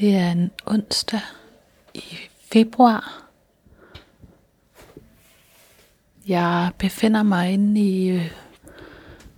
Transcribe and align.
Det 0.00 0.14
er 0.14 0.32
en 0.32 0.50
onsdag 0.66 1.20
i 1.94 2.02
februar. 2.52 3.24
Jeg 6.26 6.70
befinder 6.78 7.22
mig 7.22 7.52
inde 7.52 7.80
i 7.80 8.08
øh, 8.08 8.32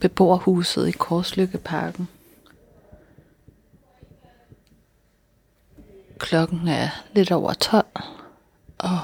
beboerhuset 0.01 0.88
i 0.88 0.91
Korslykkeparken. 0.91 2.09
Klokken 6.19 6.69
er 6.69 6.88
lidt 7.12 7.33
over 7.33 7.52
12, 7.52 7.87
og 8.79 8.98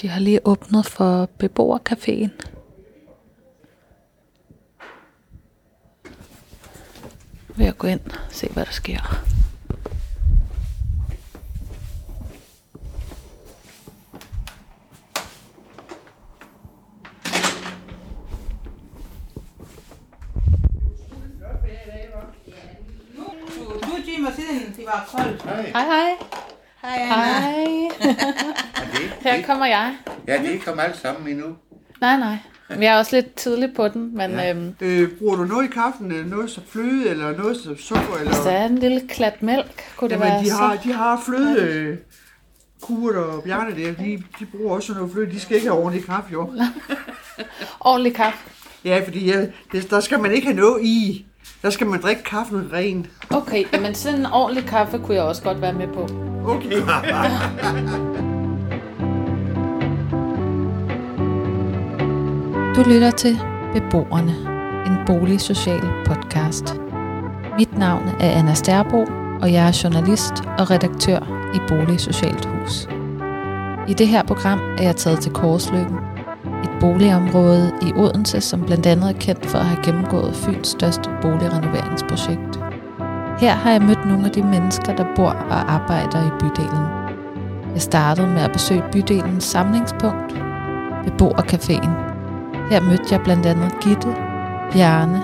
de 0.00 0.08
har 0.08 0.20
lige 0.20 0.46
åbnet 0.46 0.86
for 0.86 1.28
beboercaféen. 1.42 2.30
Ved 7.56 7.66
at 7.66 7.78
gå 7.78 7.86
ind 7.86 8.00
og 8.06 8.32
se, 8.32 8.48
hvad 8.48 8.64
der 8.64 8.72
sker. 8.72 9.34
Timer 24.32 24.48
siden, 24.48 24.74
det 24.76 24.84
var 24.86 25.08
koldt. 25.16 25.42
Hej. 25.42 25.62
Hej 25.62 25.84
hej. 25.84 26.10
Hej, 26.82 27.02
Anna. 27.02 27.14
Hej. 27.14 27.88
Er 28.82 28.90
det, 28.92 29.00
Her 29.20 29.36
det, 29.36 29.46
kommer 29.46 29.66
jeg. 29.66 29.96
ja, 30.28 30.38
det 30.38 30.46
er 30.46 30.50
ikke 30.50 30.64
kommet 30.64 30.82
alle 30.84 30.96
sammen 30.96 31.28
endnu. 31.28 31.56
Nej, 32.00 32.16
nej. 32.18 32.36
Men 32.68 32.82
jeg 32.82 32.94
er 32.94 32.98
også 32.98 33.16
lidt 33.16 33.34
tidlig 33.34 33.74
på 33.76 33.88
den, 33.88 34.16
men 34.16 34.30
Ja. 34.30 34.50
øhm, 34.50 34.74
Øh, 34.80 35.08
bruger 35.18 35.36
du 35.36 35.44
noget 35.44 35.64
i 35.64 35.68
kaffen, 35.72 36.12
eller 36.12 36.26
noget 36.26 36.50
som 36.50 36.62
fløde, 36.68 37.08
eller 37.08 37.36
noget 37.36 37.56
som 37.56 37.76
sukker, 37.78 38.14
eller... 38.18 38.32
hvis 38.32 38.38
der 38.44 38.50
er 38.50 38.66
en 38.66 38.78
lille 38.78 39.00
klat 39.08 39.42
mælk, 39.42 39.84
kunne 39.96 40.10
det 40.10 40.14
Jamen, 40.16 40.28
være 40.28 40.44
de 40.44 40.50
har, 40.50 40.76
så... 40.76 40.80
de 40.88 40.92
har 40.92 41.22
fløde... 41.26 41.60
Øh, 41.62 41.98
Kurt 42.82 43.14
og 43.14 43.42
Bjarne 43.42 43.76
der, 43.76 43.92
de, 43.92 44.22
de 44.40 44.46
bruger 44.46 44.74
også 44.74 44.94
noget 44.94 45.12
fløde. 45.12 45.30
De 45.30 45.40
skal 45.40 45.56
ikke 45.56 45.68
have 45.68 45.78
ordentlig 45.80 46.04
kaffe, 46.04 46.32
jo. 46.32 46.52
Ordentlig 47.80 48.14
kaffe. 48.14 48.38
Ja, 48.84 49.00
fordi 49.04 49.26
ja, 49.30 49.46
det, 49.72 49.90
der 49.90 50.00
skal 50.00 50.20
man 50.20 50.32
ikke 50.32 50.46
have 50.46 50.56
noget 50.56 50.84
i. 50.84 51.26
Der 51.64 51.70
skal 51.70 51.86
man 51.86 52.00
drikke 52.00 52.22
kaffen 52.22 52.70
ren. 52.72 53.06
Okay, 53.30 53.64
men 53.80 53.94
sådan 53.94 54.20
en 54.20 54.26
ordentlig 54.26 54.64
kaffe 54.64 54.98
kunne 54.98 55.14
jeg 55.14 55.24
også 55.24 55.42
godt 55.42 55.60
være 55.60 55.72
med 55.72 55.88
på. 55.88 56.08
Okay. 56.46 56.70
Du 62.76 62.90
lytter 62.90 63.10
til 63.10 63.40
Beboerne, 63.74 64.34
en 64.86 65.06
boligsocial 65.06 65.82
podcast. 66.04 66.74
Mit 67.58 67.78
navn 67.78 68.08
er 68.20 68.30
Anna 68.30 68.54
Sterbo, 68.54 69.04
og 69.42 69.52
jeg 69.52 69.68
er 69.68 69.80
journalist 69.84 70.32
og 70.58 70.70
redaktør 70.70 71.50
i 71.54 71.58
Boligsocialt 71.68 72.44
Hus. 72.44 72.88
I 73.88 73.94
det 73.94 74.08
her 74.08 74.22
program 74.22 74.60
er 74.78 74.82
jeg 74.82 74.96
taget 74.96 75.20
til 75.20 75.32
Korslykken, 75.32 75.96
et 75.96 76.13
boligområde 76.84 77.72
i 77.82 77.92
Odense, 77.96 78.40
som 78.40 78.60
blandt 78.60 78.86
andet 78.86 79.10
er 79.10 79.18
kendt 79.18 79.46
for 79.46 79.58
at 79.58 79.64
have 79.64 79.84
gennemgået 79.84 80.36
Fyns 80.36 80.68
største 80.68 81.10
boligrenoveringsprojekt. 81.22 82.60
Her 83.38 83.52
har 83.52 83.70
jeg 83.70 83.82
mødt 83.82 84.06
nogle 84.06 84.24
af 84.24 84.30
de 84.30 84.42
mennesker, 84.42 84.96
der 84.96 85.04
bor 85.16 85.28
og 85.28 85.72
arbejder 85.72 86.26
i 86.26 86.30
bydelen. 86.40 86.86
Jeg 87.72 87.82
startede 87.82 88.26
med 88.26 88.42
at 88.42 88.52
besøge 88.52 88.82
bydelens 88.92 89.44
samlingspunkt, 89.44 90.32
Beboercaféen, 91.06 91.90
her 92.70 92.80
mødte 92.80 93.04
jeg 93.10 93.20
blandt 93.24 93.46
andet 93.46 93.80
Gitte, 93.80 94.14
Bjarne, 94.72 95.22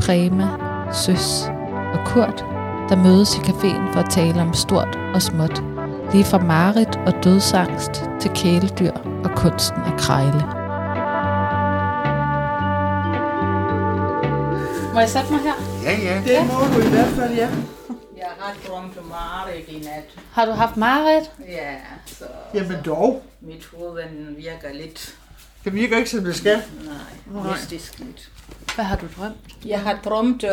Prema, 0.00 0.48
Søs 0.92 1.50
og 1.94 2.00
Kurt, 2.06 2.44
der 2.88 2.96
mødes 2.96 3.36
i 3.36 3.40
caféen 3.40 3.92
for 3.92 4.00
at 4.00 4.10
tale 4.10 4.42
om 4.42 4.52
stort 4.52 4.98
og 5.14 5.22
småt, 5.22 5.62
lige 6.12 6.24
fra 6.24 6.38
mareridt 6.38 7.00
og 7.06 7.24
dødsangst 7.24 8.04
til 8.20 8.30
kæledyr 8.34 8.92
og 9.24 9.30
kunsten 9.36 9.82
at 9.86 10.00
krejle. 10.00 10.57
Må 14.92 15.00
jeg 15.00 15.08
sætte 15.10 15.30
mig 15.32 15.40
her? 15.40 15.54
Ja, 15.82 15.92
ja. 16.02 16.22
Det 16.26 16.46
må 16.46 16.74
du 16.74 16.86
i 16.86 16.90
hvert 16.90 17.08
fald, 17.08 17.34
ja. 17.34 17.48
Jeg 18.16 18.28
har 18.38 18.54
drømt 18.68 19.08
meget 19.08 19.68
i 19.68 19.78
nat. 19.78 20.04
Har 20.32 20.44
du 20.46 20.52
haft 20.52 20.76
marit? 20.76 21.30
Ja, 21.48 21.74
så 22.06 22.24
Jamen 22.54 22.76
dog. 22.84 23.22
mit 23.40 23.68
hoved 23.76 24.02
den 24.02 24.34
virker 24.36 24.72
lidt, 24.72 25.14
Det 25.64 25.74
virker 25.74 25.96
ikke, 25.96 26.10
som 26.10 26.24
det 26.24 26.36
skal. 26.36 26.62
nej, 26.84 27.52
mystisk 27.52 27.98
lidt. 27.98 28.28
Hvad 28.74 28.84
har 28.84 28.96
du 28.96 29.06
drømt? 29.18 29.36
Jeg 29.66 29.80
har 29.80 29.98
drømt, 30.04 30.44
øh, 30.44 30.50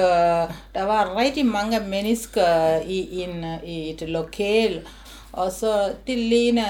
der 0.75 0.83
var 0.83 1.17
rigtig 1.17 1.45
mange 1.45 1.79
mennesker 1.79 2.79
i, 2.85 3.21
en, 3.21 3.43
øh, 3.43 3.63
i 3.63 3.89
et 3.89 4.09
lokal, 4.09 4.81
og 5.31 5.51
så 5.51 5.91
det 6.07 6.17
ligner 6.17 6.65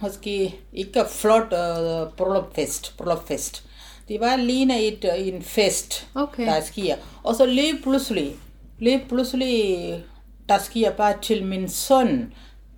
måske 0.00 0.54
ikke 0.72 1.04
flot 1.10 1.52
uh, 1.52 2.12
bryllupfest, 2.16 2.94
bryllupfest. 2.96 3.62
Det 4.08 4.20
var 4.20 4.36
ligner 4.36 4.76
et, 4.76 5.04
øh, 5.18 5.28
en 5.28 5.42
fest, 5.42 6.08
Okay. 6.14 6.46
der 6.46 6.60
sker. 6.60 6.94
Og 7.22 7.34
så 7.34 7.46
lige 7.46 7.78
pludselig, 7.82 8.32
lige 8.78 9.02
pludselig, 9.08 10.04
der 10.48 10.58
sker 10.58 10.90
bare 10.90 11.14
til 11.22 11.44
min 11.46 11.68
søn. 11.68 12.32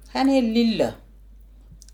Han 0.09 0.29
er 0.29 0.41
lille. 0.41 0.95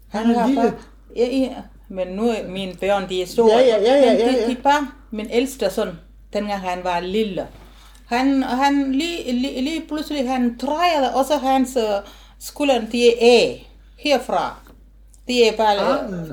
Han 0.09 0.31
er 0.31 0.39
har 0.39 0.47
lille? 0.47 0.63
Bare, 0.63 0.73
ja, 1.17 1.27
ja, 1.27 1.55
men 1.89 2.09
nu 2.09 2.29
er 2.29 2.49
mine 2.49 2.75
børn, 2.75 3.09
de 3.09 3.23
er 3.23 3.27
store. 3.27 3.53
Ja, 3.59 3.61
ja, 3.61 3.83
ja, 3.83 3.95
ja, 3.95 4.13
ja, 4.13 4.13
det, 4.13 4.41
ja. 4.41 4.47
det 4.47 4.59
er 4.59 4.63
bare 4.63 4.89
min 5.11 5.27
ældste 5.31 5.71
søn, 5.71 5.89
dengang 6.33 6.61
han 6.61 6.85
var 6.85 7.01
lille. 7.01 7.47
Han, 8.07 8.43
han 8.43 8.93
lige, 8.93 9.33
lige, 9.33 9.61
lige 9.61 9.81
pludselig, 9.89 10.29
han 10.29 10.57
drejede, 10.59 11.15
og 11.15 11.25
så 11.25 11.37
hans 11.37 11.77
uh, 11.77 12.09
skulderen, 12.41 12.89
de 12.93 13.09
er 13.09 13.15
af, 13.21 13.71
herfra. 13.99 14.57
De 15.29 15.45
er 15.45 15.57
bare, 15.57 15.77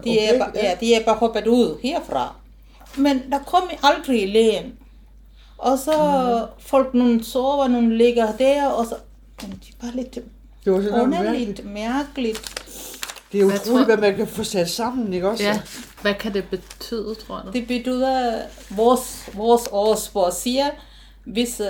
de 0.03 0.19
er, 0.19 0.29
okay, 0.29 0.39
bare, 0.39 0.51
ja. 0.55 0.69
ja, 0.69 0.75
de 0.79 0.93
er 0.95 1.05
bare 1.05 1.15
hoppet 1.15 1.47
ud 1.47 1.79
herfra. 1.83 2.35
Men 2.97 3.31
der 3.31 3.39
kom 3.39 3.69
aldrig 3.83 4.29
lægen. 4.29 4.73
Og 5.57 5.79
så 5.79 5.91
Mhm. 5.91 6.61
folk, 6.67 6.93
nogle 6.93 7.23
sover, 7.23 7.67
nogle 7.67 7.97
ligger 7.97 8.31
der, 8.37 8.67
og 8.67 8.85
så, 8.85 8.95
men 9.41 9.51
de 9.51 9.55
er 9.79 9.81
bare 9.85 9.95
lidt 9.95 10.15
Det 10.65 10.73
var 10.73 10.77
sådan 10.81 10.91
noget 10.91 11.03
underligt, 11.03 11.65
mærkeligt. 11.65 11.73
mærkeligt. 11.73 12.63
Det 13.31 13.41
er 13.41 13.45
Hvad 13.45 13.55
utroligt, 13.55 13.87
tror- 13.87 13.95
hvad 13.95 13.97
man 14.09 14.15
kan 14.15 14.27
få 14.27 14.43
sat 14.43 14.69
sammen, 14.69 15.13
ikke 15.13 15.29
også? 15.29 15.43
Ja. 15.43 15.59
Hvad 16.01 16.13
kan 16.13 16.33
det 16.33 16.43
betyde, 16.49 17.15
tror 17.15 17.41
du? 17.45 17.51
Det 17.51 17.67
betyder, 17.67 18.41
vores, 18.69 19.29
vores 19.33 19.67
årsbog 19.71 20.33
siger, 20.33 20.65
hvis, 21.25 21.59
uh, 21.61 21.65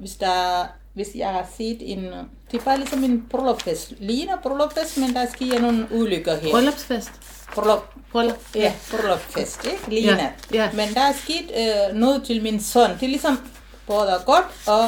hvis, 0.00 0.10
der, 0.16 0.66
hvis 0.94 1.08
jeg 1.14 1.28
har 1.28 1.46
set 1.56 1.78
en, 1.80 2.04
det 2.50 2.60
er 2.60 2.64
bare 2.64 2.76
ligesom 2.76 3.04
en 3.04 3.26
bryllupfest. 3.30 3.92
Ligner 3.98 4.36
bryllupfest, 4.42 4.98
men 4.98 5.14
der 5.14 5.26
sker 5.34 5.60
nogle 5.60 5.88
ulykker 5.94 6.34
her. 6.36 6.50
Bryllupsfest. 6.50 7.10
Bryllup. 7.54 7.84
Bryllup. 8.12 8.36
Ja, 8.54 8.72
bryllupfest, 8.90 9.64
ikke? 9.64 9.90
Ligner. 9.90 10.16
Ja, 10.16 10.30
ja. 10.52 10.70
Men 10.72 10.94
der 10.94 11.00
er 11.00 11.12
sket 11.12 11.50
uh, 11.50 11.96
noget 11.96 12.24
til 12.24 12.42
min 12.42 12.60
søn. 12.62 12.90
Det 12.90 13.02
er 13.02 13.08
ligesom 13.08 13.38
både 13.86 14.22
godt 14.26 14.44
og 14.66 14.84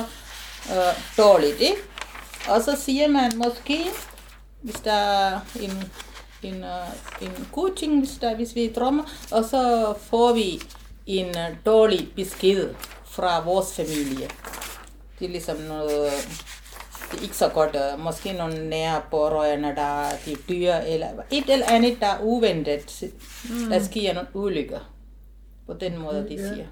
uh, 0.67 0.95
dårligt, 1.17 1.61
ikke? 1.61 1.77
Og 2.49 2.63
så 2.63 2.77
siger 2.85 3.09
man 3.09 3.33
måske, 3.37 3.85
hvis 4.63 4.75
der 4.75 4.93
er 4.93 5.41
en, 5.61 5.93
en, 6.43 6.65
uh, 6.65 7.27
en 7.27 7.49
god 7.53 7.77
ting, 7.77 7.99
hvis, 7.99 8.19
der, 8.21 8.37
hvis 8.37 8.55
vi 8.55 8.73
drømmer, 8.73 9.05
og 9.31 9.45
så 9.45 9.95
får 10.11 10.33
vi 10.33 10.63
en 11.07 11.29
uh, 11.29 11.57
dårlig 11.67 12.09
besked 12.17 12.69
fra 13.05 13.45
vores 13.45 13.75
familie. 13.75 14.29
Det 15.19 15.25
er 15.27 15.31
ligesom 15.31 15.57
noget, 15.57 16.09
er 16.09 16.13
ikke 17.23 17.37
så 17.37 17.49
godt, 17.49 17.77
uh, 17.95 18.05
måske 18.05 18.33
nogle 18.33 18.69
nære 18.69 19.01
pårørende, 19.11 19.69
der 19.77 20.05
de 20.27 20.37
dyr, 20.49 20.75
eller 20.75 21.07
et 21.31 21.45
eller 21.49 21.67
andet, 21.69 21.97
der 22.01 22.07
er 22.07 22.21
uventet. 22.23 23.03
Mm. 23.45 23.71
Der 23.71 23.83
sker 23.83 24.15
nogle 24.15 24.29
ulykker. 24.35 24.79
På 25.67 25.73
den 25.73 25.99
måde, 25.99 26.27
de 26.31 26.39
siger. 26.55 26.67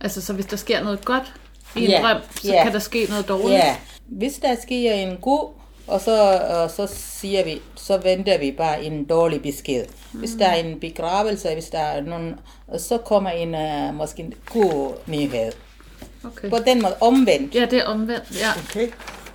Altså, 0.00 0.20
så 0.20 0.32
hvis 0.32 0.46
der 0.46 0.56
sker 0.56 0.84
noget 0.84 1.04
godt 1.04 1.34
i 1.76 1.84
en 1.84 1.90
Ja, 1.90 2.00
drøm, 2.02 2.20
så 2.42 2.52
ja. 2.52 2.62
kan 2.62 2.72
der 2.72 2.78
ske 2.78 3.06
noget 3.08 3.28
dårligt? 3.28 3.52
Ja, 3.52 3.76
hvis 4.06 4.34
der 4.34 4.56
sker 4.62 4.92
en 4.92 5.16
god, 5.16 5.48
og 5.86 6.00
så, 6.00 6.40
og 6.50 6.70
så 6.70 6.94
siger 6.94 7.44
vi, 7.44 7.62
så 7.76 7.98
venter 7.98 8.38
vi 8.38 8.52
bare 8.52 8.84
en 8.84 9.04
dårlig 9.04 9.42
besked. 9.42 9.84
Hvis 10.12 10.30
der 10.38 10.46
er 10.46 10.54
en 10.54 10.80
begravelse, 10.80 11.54
hvis 11.54 11.68
der 11.68 11.78
er 11.78 12.00
nogen, 12.00 12.34
så 12.78 12.98
kommer 12.98 13.30
en 13.30 13.54
uh, 13.54 13.94
måske 13.94 14.22
en 14.22 14.34
god 14.52 14.94
nyhed. 15.06 15.52
Okay. 16.24 16.50
På 16.50 16.58
den 16.66 16.82
måde 16.82 16.96
omvendt. 17.00 17.54
Ja, 17.54 17.64
det 17.64 17.78
er 17.78 17.84
omvendt. 17.84 18.40
Ja. 18.40 18.50
Okay. 18.68 18.88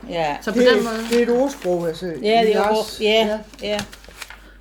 Ja, 0.10 0.38
Så 0.42 0.52
på 0.52 0.60
Det, 0.60 0.68
den 0.68 0.84
måde. 0.84 0.96
det 1.12 1.18
er 1.20 1.24
et 1.36 1.42
ordsprog, 1.42 1.88
altså. 1.88 2.06
ja 2.06 2.12
det 2.46 2.56
er 2.56 2.60
Lars. 2.60 3.00
jo, 3.00 3.06
ja, 3.06 3.40
ja. 3.64 3.80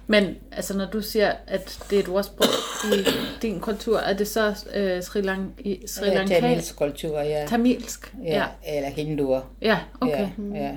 Men 0.06 0.36
altså, 0.52 0.76
når 0.76 0.86
du 0.86 1.02
siger, 1.02 1.32
at 1.46 1.78
det 1.90 1.96
er 1.98 2.02
et 2.02 2.08
ordsprog 2.08 2.46
i 2.94 3.04
din 3.42 3.60
kultur, 3.60 3.98
er 3.98 4.12
det 4.12 4.28
så 4.28 4.54
øh, 4.74 5.02
Sri, 5.02 5.20
Lank, 5.20 5.50
i 5.58 5.82
Sri 5.86 6.06
ja 6.08 6.14
Lanka? 6.14 6.40
Tamilsk 6.40 6.76
kultur, 6.76 7.20
ja. 7.20 7.46
Tamilsk? 7.48 8.14
ja. 8.24 8.34
Ja. 8.64 8.76
Eller 8.76 8.88
hinduer. 8.88 9.40
Ja, 9.62 9.78
okay. 10.00 10.28
Ja, 10.54 10.58
ja. 10.62 10.72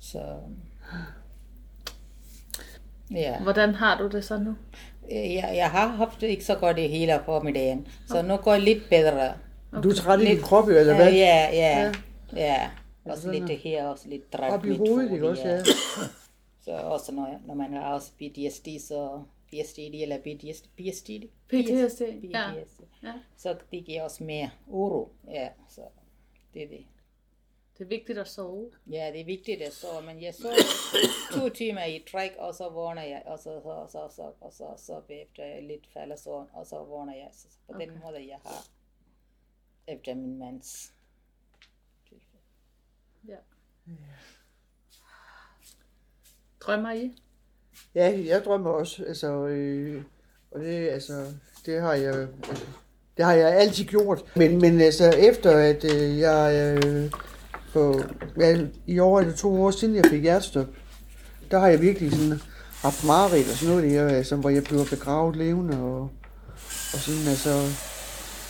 Så... 0.00 0.18
Ja. 3.10 3.38
Hvordan 3.42 3.74
har 3.74 3.98
du 3.98 4.08
det 4.08 4.24
så 4.24 4.38
nu? 4.38 4.54
Jeg, 5.10 5.52
jeg 5.56 5.70
har 5.70 5.86
haft 5.88 6.20
det 6.20 6.26
ikke 6.26 6.44
så 6.44 6.54
godt 6.54 6.78
i 6.78 6.86
hele 6.86 7.20
formiddagen, 7.24 7.86
så 8.08 8.22
nu 8.22 8.36
går 8.36 8.52
det 8.52 8.62
lidt 8.62 8.88
bedre. 8.90 9.32
Du 9.82 9.90
er 9.90 9.94
træt 9.94 10.20
i 10.20 10.24
din 10.24 10.40
krop, 10.42 10.68
eller 10.68 10.94
hvad? 10.94 11.12
Ja, 11.12 11.48
ja, 11.52 11.82
ja. 11.86 11.92
ja. 12.36 12.56
Også 13.10 13.22
sådan 13.22 13.38
lidt 13.38 13.48
det 13.48 13.58
her, 13.58 13.86
også 13.86 14.08
lidt 14.08 14.32
dræbt 14.32 14.54
Op 14.54 14.64
i 14.64 14.76
hovedet, 14.76 15.08
hoved, 15.08 15.12
ikke 15.12 15.28
også? 15.28 15.48
Ja. 15.48 15.62
Så 16.66 16.72
også 16.72 17.12
når, 17.12 17.40
når 17.46 17.54
man 17.54 17.72
har 17.72 17.94
også 17.94 18.12
PTSD, 18.12 18.68
så 18.80 19.22
PTSD 19.46 19.78
eller 19.78 20.18
PTSD, 20.18 20.66
PTSD, 20.76 21.10
PTSD, 21.48 22.02
ja. 23.02 23.12
Så 23.36 23.56
det 23.70 23.84
giver 23.84 24.02
også 24.02 24.24
mere 24.24 24.50
uro. 24.66 25.12
Ja, 25.28 25.48
så 25.68 25.80
det 26.54 26.62
er 26.62 26.68
det. 26.68 26.86
Det 27.78 27.84
er 27.84 27.88
vigtigt 27.88 28.18
at 28.18 28.28
sove. 28.28 28.70
Ja, 28.90 29.10
det 29.12 29.20
er 29.20 29.24
vigtigt 29.24 29.62
at 29.62 29.72
sove, 29.72 30.02
men 30.02 30.22
jeg 30.22 30.34
så 30.34 30.48
to 31.40 31.48
timer 31.48 31.84
i 31.84 32.04
træk, 32.10 32.30
og 32.38 32.54
så 32.54 32.68
vågner 32.68 33.02
jeg, 33.02 33.22
og 33.26 33.38
så, 33.38 33.60
så, 33.62 33.86
så, 33.88 34.16
så, 34.16 34.32
og 34.40 34.52
så, 34.52 34.74
så 34.76 35.02
jeg 35.38 35.62
lidt 35.62 35.86
falder 35.92 36.16
søvn, 36.16 36.48
og 36.52 36.66
så 36.66 36.84
vågner 36.84 37.14
jeg. 37.14 37.28
Så 37.32 37.46
på 37.72 37.78
den 37.78 37.90
måde, 38.04 38.28
jeg 38.28 38.38
har 38.44 38.66
efter 39.86 40.14
min 40.14 40.38
mands. 40.38 40.95
Ja. 43.28 43.34
Drømmer 46.60 46.92
I? 46.92 47.16
Ja, 47.94 48.20
jeg 48.26 48.42
drømmer 48.44 48.70
også, 48.70 49.04
altså, 49.04 49.46
øh, 49.46 50.02
og 50.50 50.60
det, 50.60 50.88
altså, 50.88 51.24
det 51.66 51.80
har 51.80 51.92
jeg, 51.92 52.14
altså, 52.48 52.64
det 53.16 53.24
har 53.24 53.32
jeg 53.32 53.56
altid 53.56 53.84
gjort. 53.84 54.24
Men, 54.36 54.60
men 54.60 54.80
altså, 54.80 55.10
efter 55.10 55.50
at 55.50 55.84
øh, 55.84 56.18
jeg, 56.18 56.76
øh, 56.84 57.10
for, 57.72 58.02
ja, 58.40 58.66
i 58.86 58.98
år 58.98 59.20
eller 59.20 59.34
to 59.34 59.62
år 59.62 59.70
siden, 59.70 59.94
jeg 59.96 60.04
fik 60.06 60.22
hjertestop, 60.22 60.66
der 61.50 61.58
har 61.58 61.68
jeg 61.68 61.80
virkelig 61.80 62.12
sådan 62.12 62.40
haft 62.82 63.04
mareridt 63.04 63.50
og 63.50 63.56
sådan 63.56 63.76
noget, 63.76 63.90
der, 63.92 64.08
altså, 64.08 64.36
hvor 64.36 64.50
jeg 64.50 64.64
bliver 64.64 64.84
begravet 64.90 65.36
levende 65.36 65.82
og, 65.82 66.00
og 66.92 66.98
sådan, 66.98 67.28
altså, 67.28 67.50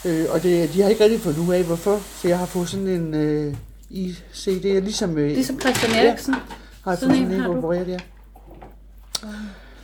øh, 0.08 0.26
og 0.30 0.42
det, 0.42 0.72
de 0.72 0.82
har 0.82 0.88
ikke 0.88 1.04
rigtig 1.04 1.20
fundet 1.20 1.48
ud 1.48 1.54
af, 1.54 1.64
hvorfor, 1.64 1.98
så 2.22 2.28
jeg 2.28 2.38
har 2.38 2.46
fået 2.46 2.68
sådan 2.68 2.86
en 2.86 3.14
øh, 3.14 3.54
ICD, 3.90 4.64
ligesom, 4.64 5.18
øh, 5.18 5.26
Ligesom 5.26 5.60
Christian 5.60 6.06
Eriksen. 6.06 6.34
har 6.84 6.90
jeg 6.92 6.98
sådan 6.98 7.14
fået 7.16 7.20
en 7.20 7.26
sådan 7.26 7.36
en 7.36 7.40
har 7.40 7.48
du? 7.52 7.58
opereret, 7.58 7.88
ja. 7.88 7.98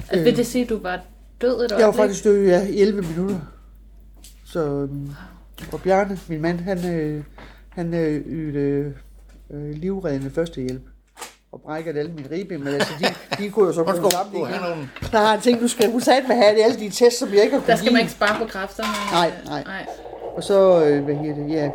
Altså, 0.08 0.24
vil 0.24 0.36
det 0.36 0.46
sige, 0.46 0.64
at 0.64 0.68
du 0.70 0.78
var 0.82 1.00
død 1.40 1.64
et 1.64 1.70
Jeg 1.70 1.78
var 1.78 1.84
øjeblik? 1.84 2.00
faktisk 2.00 2.24
død 2.24 2.44
ja, 2.46 2.66
i 2.66 2.80
11 2.80 3.02
minutter. 3.02 3.38
Så, 4.44 4.60
øhm, 4.68 5.10
og 5.72 5.80
Bjarne, 5.80 6.18
min 6.28 6.40
mand, 6.42 6.60
han, 6.60 6.94
øh, 6.94 7.22
han 7.68 7.94
øh, 7.94 8.22
ydede 8.26 8.94
øh, 9.50 9.70
livreddende 9.74 10.30
førstehjælp 10.30 10.82
og 11.52 11.60
brækkede 11.60 11.98
alle 11.98 12.12
mine 12.12 12.28
ribben, 12.30 12.64
men 12.64 12.74
altså, 12.74 12.92
de, 13.00 13.04
de 13.44 13.50
kunne 13.50 13.66
jo 13.66 13.72
så 13.72 13.84
skal 13.96 14.10
sammen 14.10 14.36
igen. 14.36 14.90
Der 15.12 15.18
har 15.18 15.26
han 15.30 15.40
tænkt, 15.40 15.60
du 15.62 15.68
skal 15.68 15.90
udsat 15.90 16.22
med 16.28 16.36
have 16.36 16.64
alle 16.64 16.78
de 16.80 16.90
tests, 16.90 17.18
som 17.18 17.28
jeg 17.34 17.42
ikke 17.44 17.50
har 17.56 17.60
Der 17.60 17.66
kunnet 17.66 17.78
skal 17.78 17.92
man 17.92 18.00
ikke 18.00 18.12
spare 18.12 18.38
på 18.38 18.44
kræfterne. 18.46 18.88
Nej, 19.12 19.32
nej. 19.46 19.64
nej. 19.64 19.86
Og 20.36 20.42
så, 20.44 20.84
øh, 20.84 21.04
hvad 21.04 21.14
hedder 21.14 21.34
det, 21.44 21.50
ja. 21.52 21.70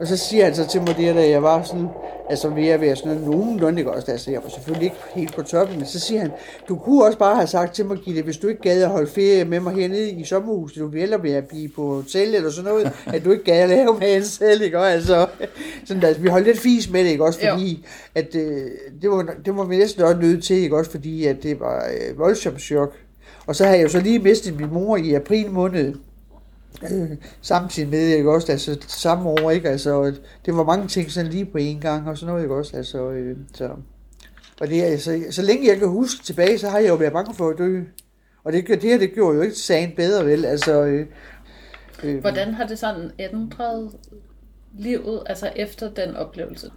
Og 0.00 0.06
så 0.06 0.16
siger 0.16 0.44
han 0.44 0.54
så 0.54 0.66
til 0.66 0.80
mig 0.80 0.96
det, 0.96 1.14
da 1.14 1.28
jeg 1.28 1.42
var 1.42 1.62
sådan, 1.62 1.88
altså 2.30 2.48
ved 2.48 2.68
at 2.68 2.80
være 2.80 2.96
sådan 2.96 3.16
nogenlunde, 3.16 3.78
ikke 3.78 3.92
også? 3.92 4.12
Altså, 4.12 4.30
jeg 4.30 4.40
var 4.44 4.50
selvfølgelig 4.50 4.84
ikke 4.84 4.96
helt 5.14 5.34
på 5.34 5.42
toppen, 5.42 5.76
men 5.76 5.86
så 5.86 6.00
siger 6.00 6.20
han, 6.20 6.30
du 6.68 6.76
kunne 6.76 7.04
også 7.04 7.18
bare 7.18 7.34
have 7.34 7.46
sagt 7.46 7.74
til 7.74 7.86
mig, 7.86 7.98
Gitte, 7.98 8.22
hvis 8.22 8.36
du 8.36 8.48
ikke 8.48 8.62
gad 8.62 8.82
at 8.82 8.88
holde 8.88 9.10
ferie 9.10 9.44
med 9.44 9.60
mig 9.60 9.74
hernede 9.74 10.10
i 10.10 10.24
sommerhuset, 10.24 10.78
du 10.78 10.86
vil 10.86 11.00
hellere 11.00 11.22
være 11.22 11.42
blive 11.42 11.68
på 11.68 11.94
hotel 11.94 12.34
eller 12.34 12.50
sådan 12.50 12.70
noget, 12.70 12.92
at 13.14 13.24
du 13.24 13.30
ikke 13.30 13.44
gad 13.44 13.62
at 13.62 13.68
lave 13.68 13.98
med 13.98 14.22
selv, 14.22 14.62
ikke 14.62 14.78
også? 14.78 14.90
Altså, 14.90 15.26
sådan, 15.84 16.02
altså, 16.02 16.22
vi 16.22 16.28
holdt 16.28 16.46
lidt 16.46 16.58
fis 16.58 16.90
med 16.90 17.04
det, 17.04 17.10
ikke 17.10 17.24
også? 17.24 17.46
Jo. 17.46 17.52
Fordi, 17.52 17.86
at 18.14 18.34
øh, 18.34 18.70
det, 19.02 19.10
var, 19.10 19.34
det 19.44 19.56
var 19.56 19.64
vi 19.64 19.76
næsten 19.76 20.02
også 20.02 20.20
nødt 20.20 20.44
til, 20.44 20.56
ikke 20.56 20.76
også? 20.76 20.90
Fordi, 20.90 21.26
at 21.26 21.42
det 21.42 21.60
var 21.60 21.86
øh, 21.90 22.18
voldsomt 22.18 22.60
chok. 22.60 22.94
Og 23.46 23.56
så 23.56 23.64
har 23.64 23.74
jeg 23.74 23.82
jo 23.82 23.88
så 23.88 24.00
lige 24.00 24.18
mistet 24.18 24.60
min 24.60 24.72
mor 24.72 24.96
i 24.96 25.14
april 25.14 25.50
måned, 25.50 25.94
øh, 26.82 27.10
samtidig 27.40 27.88
med, 27.88 28.08
ikke 28.08 28.30
også, 28.30 28.52
altså 28.52 28.78
samme 28.88 29.28
år, 29.28 29.50
ikke, 29.50 29.68
altså, 29.68 30.14
det 30.46 30.56
var 30.56 30.64
mange 30.64 30.88
ting 30.88 31.10
sådan 31.10 31.30
lige 31.30 31.44
på 31.44 31.58
en 31.58 31.80
gang, 31.80 32.08
og 32.08 32.18
sådan 32.18 32.30
noget, 32.32 32.42
ikke 32.42 32.54
også, 32.54 32.76
altså, 32.76 33.10
øh, 33.10 33.36
så, 33.54 33.70
og 34.60 34.68
det 34.68 34.82
altså, 34.82 35.24
så 35.30 35.42
længe 35.42 35.68
jeg 35.68 35.78
kan 35.78 35.88
huske 35.88 36.24
tilbage, 36.24 36.58
så 36.58 36.68
har 36.68 36.78
jeg 36.78 36.88
jo 36.88 36.94
været 36.94 37.12
bange 37.12 37.34
for 37.34 37.48
at 37.48 37.58
dø, 37.58 37.82
og 38.44 38.52
det, 38.52 38.68
det 38.68 38.82
her, 38.82 38.98
det 38.98 39.12
gjorde 39.14 39.36
jo 39.36 39.42
ikke 39.42 39.56
sagen 39.56 39.92
bedre, 39.96 40.26
vel, 40.26 40.44
altså, 40.44 40.84
øh, 40.84 41.06
øh, 42.02 42.20
Hvordan 42.20 42.54
har 42.54 42.66
det 42.66 42.78
sådan 42.78 43.10
ændret 43.18 43.90
livet, 44.78 45.22
altså 45.26 45.52
efter 45.56 45.90
den 45.90 46.16
oplevelse? 46.16 46.70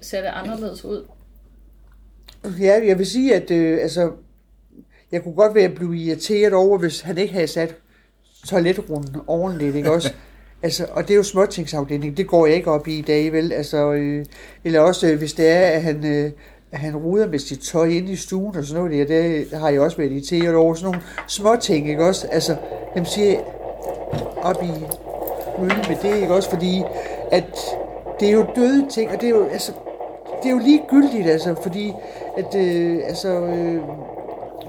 Ser 0.00 0.20
det 0.20 0.28
anderledes 0.28 0.84
ud? 0.84 1.06
Ja, 2.60 2.80
jeg 2.86 2.98
vil 2.98 3.06
sige, 3.06 3.34
at 3.34 3.50
øh, 3.50 3.78
altså, 3.82 4.12
jeg 5.12 5.22
kunne 5.22 5.34
godt 5.34 5.54
være 5.54 5.68
blevet 5.68 5.96
irriteret 5.96 6.52
over, 6.52 6.78
hvis 6.78 7.00
han 7.00 7.18
ikke 7.18 7.32
havde 7.32 7.46
sat 7.46 7.76
toiletrunden 8.46 9.16
ordentligt, 9.26 9.76
ikke 9.76 9.92
også? 9.92 10.12
Altså, 10.62 10.86
og 10.92 11.02
det 11.02 11.10
er 11.10 11.16
jo 11.16 11.22
småtingsafdeling, 11.22 12.16
det 12.16 12.26
går 12.26 12.46
jeg 12.46 12.56
ikke 12.56 12.70
op 12.70 12.88
i 12.88 12.98
i 12.98 13.02
dag, 13.02 13.32
vel? 13.32 13.52
Altså, 13.52 13.92
øh, 13.92 14.24
eller 14.64 14.80
også, 14.80 15.06
øh, 15.06 15.18
hvis 15.18 15.32
det 15.32 15.48
er, 15.48 15.60
at 15.60 15.82
han, 15.82 16.06
øh, 16.06 16.30
at 16.72 16.78
han 16.78 16.96
ruder 16.96 17.28
med 17.28 17.38
sit 17.38 17.60
tøj 17.60 17.84
inde 17.84 18.12
i 18.12 18.16
stuen 18.16 18.56
og 18.56 18.64
sådan 18.64 18.84
noget, 18.84 19.08
det, 19.08 19.48
det 19.50 19.58
har 19.58 19.70
jeg 19.70 19.80
også 19.80 19.96
været 19.96 20.12
irriteret 20.12 20.54
over. 20.54 20.74
Sådan 20.74 20.84
nogle 20.84 21.02
småting, 21.28 21.88
ikke 21.88 22.04
også? 22.04 22.26
Altså, 22.26 22.56
dem 22.94 23.04
siger 23.04 23.38
op 24.42 24.62
i 24.62 24.70
møllen 25.60 25.84
med 25.88 25.96
det, 26.02 26.20
ikke 26.22 26.34
også? 26.34 26.50
Fordi, 26.50 26.82
at 27.32 27.58
det 28.20 28.28
er 28.28 28.32
jo 28.32 28.46
døde 28.56 28.86
ting, 28.90 29.10
og 29.10 29.20
det 29.20 29.26
er 29.26 29.30
jo, 29.30 29.46
altså, 29.48 29.72
det 30.42 30.48
er 30.48 30.52
jo 30.52 30.58
ligegyldigt, 30.58 31.26
altså, 31.26 31.54
fordi, 31.62 31.92
at, 32.36 32.54
øh, 32.54 32.98
altså, 33.04 33.28
øh, 33.28 33.80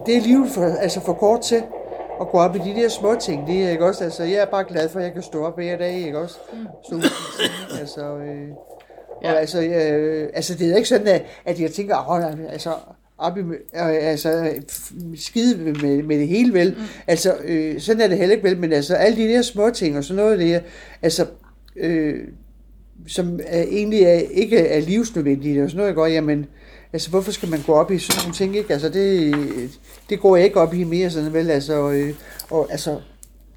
det 0.06 0.18
er 0.18 0.22
livet 0.22 0.50
for, 0.50 0.64
altså 0.64 1.02
for 1.02 1.14
kort 1.14 1.42
til 1.42 1.64
at 2.22 2.28
gå 2.30 2.38
op 2.38 2.56
i 2.56 2.60
de 2.60 2.76
der 2.82 2.90
små 2.90 3.16
ting, 3.16 3.48
det 3.48 3.64
er 3.64 3.70
ikke 3.70 3.86
også, 3.86 4.04
altså, 4.04 4.24
jeg 4.24 4.36
er 4.36 4.46
bare 4.46 4.64
glad 4.68 4.90
for, 4.90 5.00
at 5.00 5.06
jeg 5.06 5.14
kan 5.14 5.24
stå 5.24 5.46
op 5.46 5.56
hver 5.56 5.78
dag, 5.78 5.94
ikke 5.94 6.20
også? 6.20 6.38
Stå 6.88 6.98
i 6.98 7.02
sengen, 7.02 7.80
altså, 7.80 8.02
øh, 8.18 8.48
Ja. 9.24 9.32
og 9.32 9.40
altså, 9.40 9.62
øh, 9.62 10.30
altså, 10.34 10.54
det 10.56 10.72
er 10.72 10.76
ikke 10.76 10.90
sådan, 10.90 11.08
at, 11.08 11.26
at 11.46 11.60
jeg 11.60 11.72
tænker, 11.72 12.10
åh, 12.10 12.52
altså, 12.52 12.74
op 13.18 13.38
i, 13.38 13.42
øh, 13.42 13.56
altså, 13.74 14.52
skide 15.16 15.58
med, 15.58 16.04
med 16.04 16.20
det 16.20 16.28
hele 16.28 16.54
vel. 16.54 16.76
Mm. 16.78 16.84
Altså, 17.08 17.36
øh, 17.46 17.80
sådan 17.80 18.02
er 18.02 18.08
det 18.08 18.18
heller 18.18 18.36
ikke 18.36 18.50
vel, 18.50 18.58
men 18.58 18.74
altså, 18.74 18.96
alle 18.96 19.18
de 19.24 19.34
der 19.34 19.42
små 19.42 19.70
ting 19.70 19.98
og 19.98 20.04
sådan 20.04 20.24
noget 20.24 20.40
der, 20.40 20.60
altså, 21.02 21.26
øh, 21.76 22.20
som 23.08 23.40
er, 23.46 23.62
egentlig 23.62 24.02
er, 24.02 24.22
ikke 24.32 24.58
er 24.58 24.82
livsnødvendigt 24.82 25.64
og 25.64 25.70
sådan 25.70 25.78
noget, 25.78 25.88
jeg 25.88 25.96
går, 25.96 26.06
jamen, 26.06 26.46
altså, 26.94 27.10
hvorfor 27.10 27.32
skal 27.32 27.50
man 27.50 27.62
gå 27.66 27.74
op 27.74 27.92
i 27.92 28.00
sådan 28.00 28.22
nogle 28.22 28.34
ting, 28.34 28.56
ikke? 28.56 28.74
Altså, 28.74 28.90
det, 28.90 29.36
det 30.10 30.20
går 30.20 30.36
jeg 30.36 30.46
ikke 30.46 30.60
op 30.60 30.74
i 30.74 30.84
mere 30.84 31.10
sådan, 31.10 31.34
vel, 31.34 31.50
altså, 31.50 31.74
og, 31.74 31.96
øh, 31.96 32.14
og, 32.50 32.68
altså, 32.72 33.00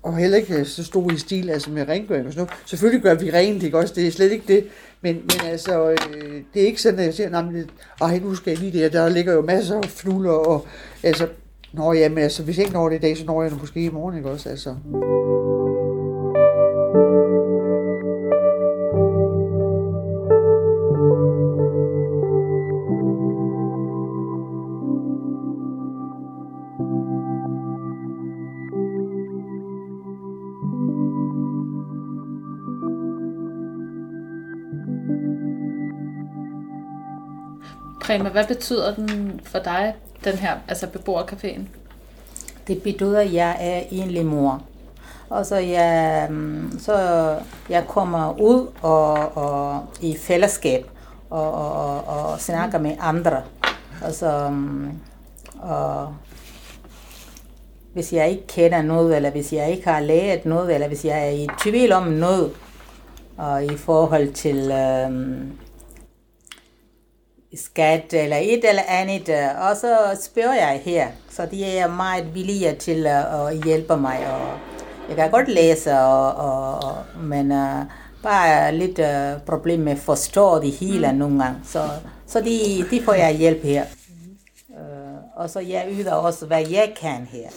og 0.03 0.17
heller 0.17 0.37
ikke 0.37 0.55
øh, 0.55 0.67
så 0.67 0.85
stor 0.85 1.11
i 1.11 1.17
stil, 1.17 1.51
altså 1.51 1.71
med 1.71 1.89
rengøring 1.89 2.27
og 2.27 2.33
sådan 2.33 2.47
noget. 2.47 2.61
Selvfølgelig 2.67 3.03
gør 3.03 3.15
vi 3.15 3.31
rent, 3.31 3.63
ikke 3.63 3.79
også? 3.79 3.95
Det 3.95 4.07
er 4.07 4.11
slet 4.11 4.33
ikke 4.33 4.55
det. 4.55 4.67
Men, 5.03 5.15
men 5.15 5.51
altså, 5.51 5.91
øh, 5.91 6.43
det 6.55 6.63
er 6.63 6.67
ikke 6.67 6.83
sådan, 6.83 6.99
at 6.99 7.07
jeg 7.07 7.15
siger, 7.15 7.31
nej, 7.31 7.43
ej, 8.01 8.19
nu 8.19 8.35
skal 8.35 8.51
jeg 8.51 8.59
lige 8.59 8.83
det, 8.83 8.93
der 8.93 9.09
ligger 9.09 9.33
jo 9.33 9.43
masser 9.43 9.77
af 9.77 9.85
fnuller, 9.85 10.31
og 10.31 10.67
altså, 11.03 11.27
Nå 11.73 11.93
ja, 11.93 12.09
men 12.09 12.19
altså, 12.19 12.43
hvis 12.43 12.57
jeg 12.57 12.65
ikke 12.65 12.75
når 12.75 12.89
det 12.89 12.97
i 12.97 13.01
dag, 13.01 13.17
så 13.17 13.25
når 13.25 13.43
jeg 13.43 13.51
det 13.51 13.61
måske 13.61 13.85
i 13.85 13.89
morgen, 13.89 14.17
ikke 14.17 14.31
også? 14.31 14.49
Altså. 14.49 14.75
Prima, 38.11 38.29
hvad 38.29 38.47
betyder 38.47 38.95
den 38.95 39.41
for 39.45 39.59
dig, 39.59 39.95
den 40.25 40.35
her, 40.35 40.57
altså 40.69 40.87
beboercaféen? 40.87 41.61
Det 42.67 42.83
betyder, 42.83 43.21
at 43.21 43.33
jeg 43.33 43.57
er 43.61 43.83
egentlig 43.91 44.27
mor. 44.27 44.63
Og 45.29 45.47
så 45.47 45.57
jeg, 45.57 46.29
så 46.79 46.95
jeg 47.69 47.85
kommer 47.89 48.41
ud 48.41 48.67
og, 48.83 49.37
og 49.37 49.87
i 50.01 50.17
fællesskab 50.17 50.87
og, 51.31 51.53
og, 51.53 52.05
og, 52.07 52.27
og 52.27 52.41
snakker 52.41 52.79
med 52.79 52.97
andre. 53.01 53.43
Og 54.05 54.13
så, 54.13 54.53
og 55.61 56.15
hvis 57.93 58.13
jeg 58.13 58.31
ikke 58.31 58.47
kender 58.47 58.83
noget, 58.83 59.17
eller 59.17 59.31
hvis 59.31 59.53
jeg 59.53 59.71
ikke 59.71 59.89
har 59.89 60.01
lært 60.01 60.45
noget, 60.45 60.75
eller 60.75 60.89
hvis 60.89 61.05
jeg 61.05 61.27
er 61.27 61.31
i 61.31 61.49
tvivl 61.63 61.93
om 61.93 62.07
noget, 62.07 62.53
og 63.37 63.65
i 63.65 63.77
forhold 63.77 64.33
til 64.33 64.71
øh, 64.71 65.11
skat 67.57 68.15
eller 68.15 68.37
et 68.37 68.69
eller 68.69 68.83
andet, 68.89 69.29
øh, 69.29 69.69
og 69.69 69.77
så 69.77 70.19
spørger 70.23 70.55
jeg 70.55 70.81
her. 70.85 71.09
Så 71.31 71.47
de 71.51 71.65
er 71.65 71.89
meget 71.89 72.35
villige 72.35 72.75
til 72.75 73.07
at, 73.07 73.25
at 73.25 73.65
hjælpe 73.65 73.97
mig, 73.97 74.19
og 74.33 74.59
jeg 75.09 75.17
kan 75.17 75.31
godt 75.31 75.49
læse, 75.49 75.93
og, 75.93 76.35
og, 76.35 77.05
men 77.23 77.53
uh, 77.53 77.83
bare 78.23 78.75
lidt 78.75 78.99
uh, 78.99 79.43
problem 79.47 79.81
med 79.81 79.93
at 79.93 79.99
forstå 79.99 80.61
det 80.63 80.73
hele 80.73 81.13
mm. 81.13 81.19
nogle 81.19 81.45
gange. 81.45 81.61
Så, 81.65 81.89
så 82.27 82.41
de, 82.41 82.85
de 82.91 83.03
får 83.03 83.15
jeg 83.15 83.37
hjælp 83.37 83.63
her. 83.63 83.85
Uh, 84.69 85.41
og 85.41 85.51
så 85.51 85.61
jeg 85.61 85.89
yder 85.93 86.13
også, 86.13 86.47
hvad 86.47 86.67
jeg 86.69 86.93
kan 87.01 87.29
her. 87.31 87.49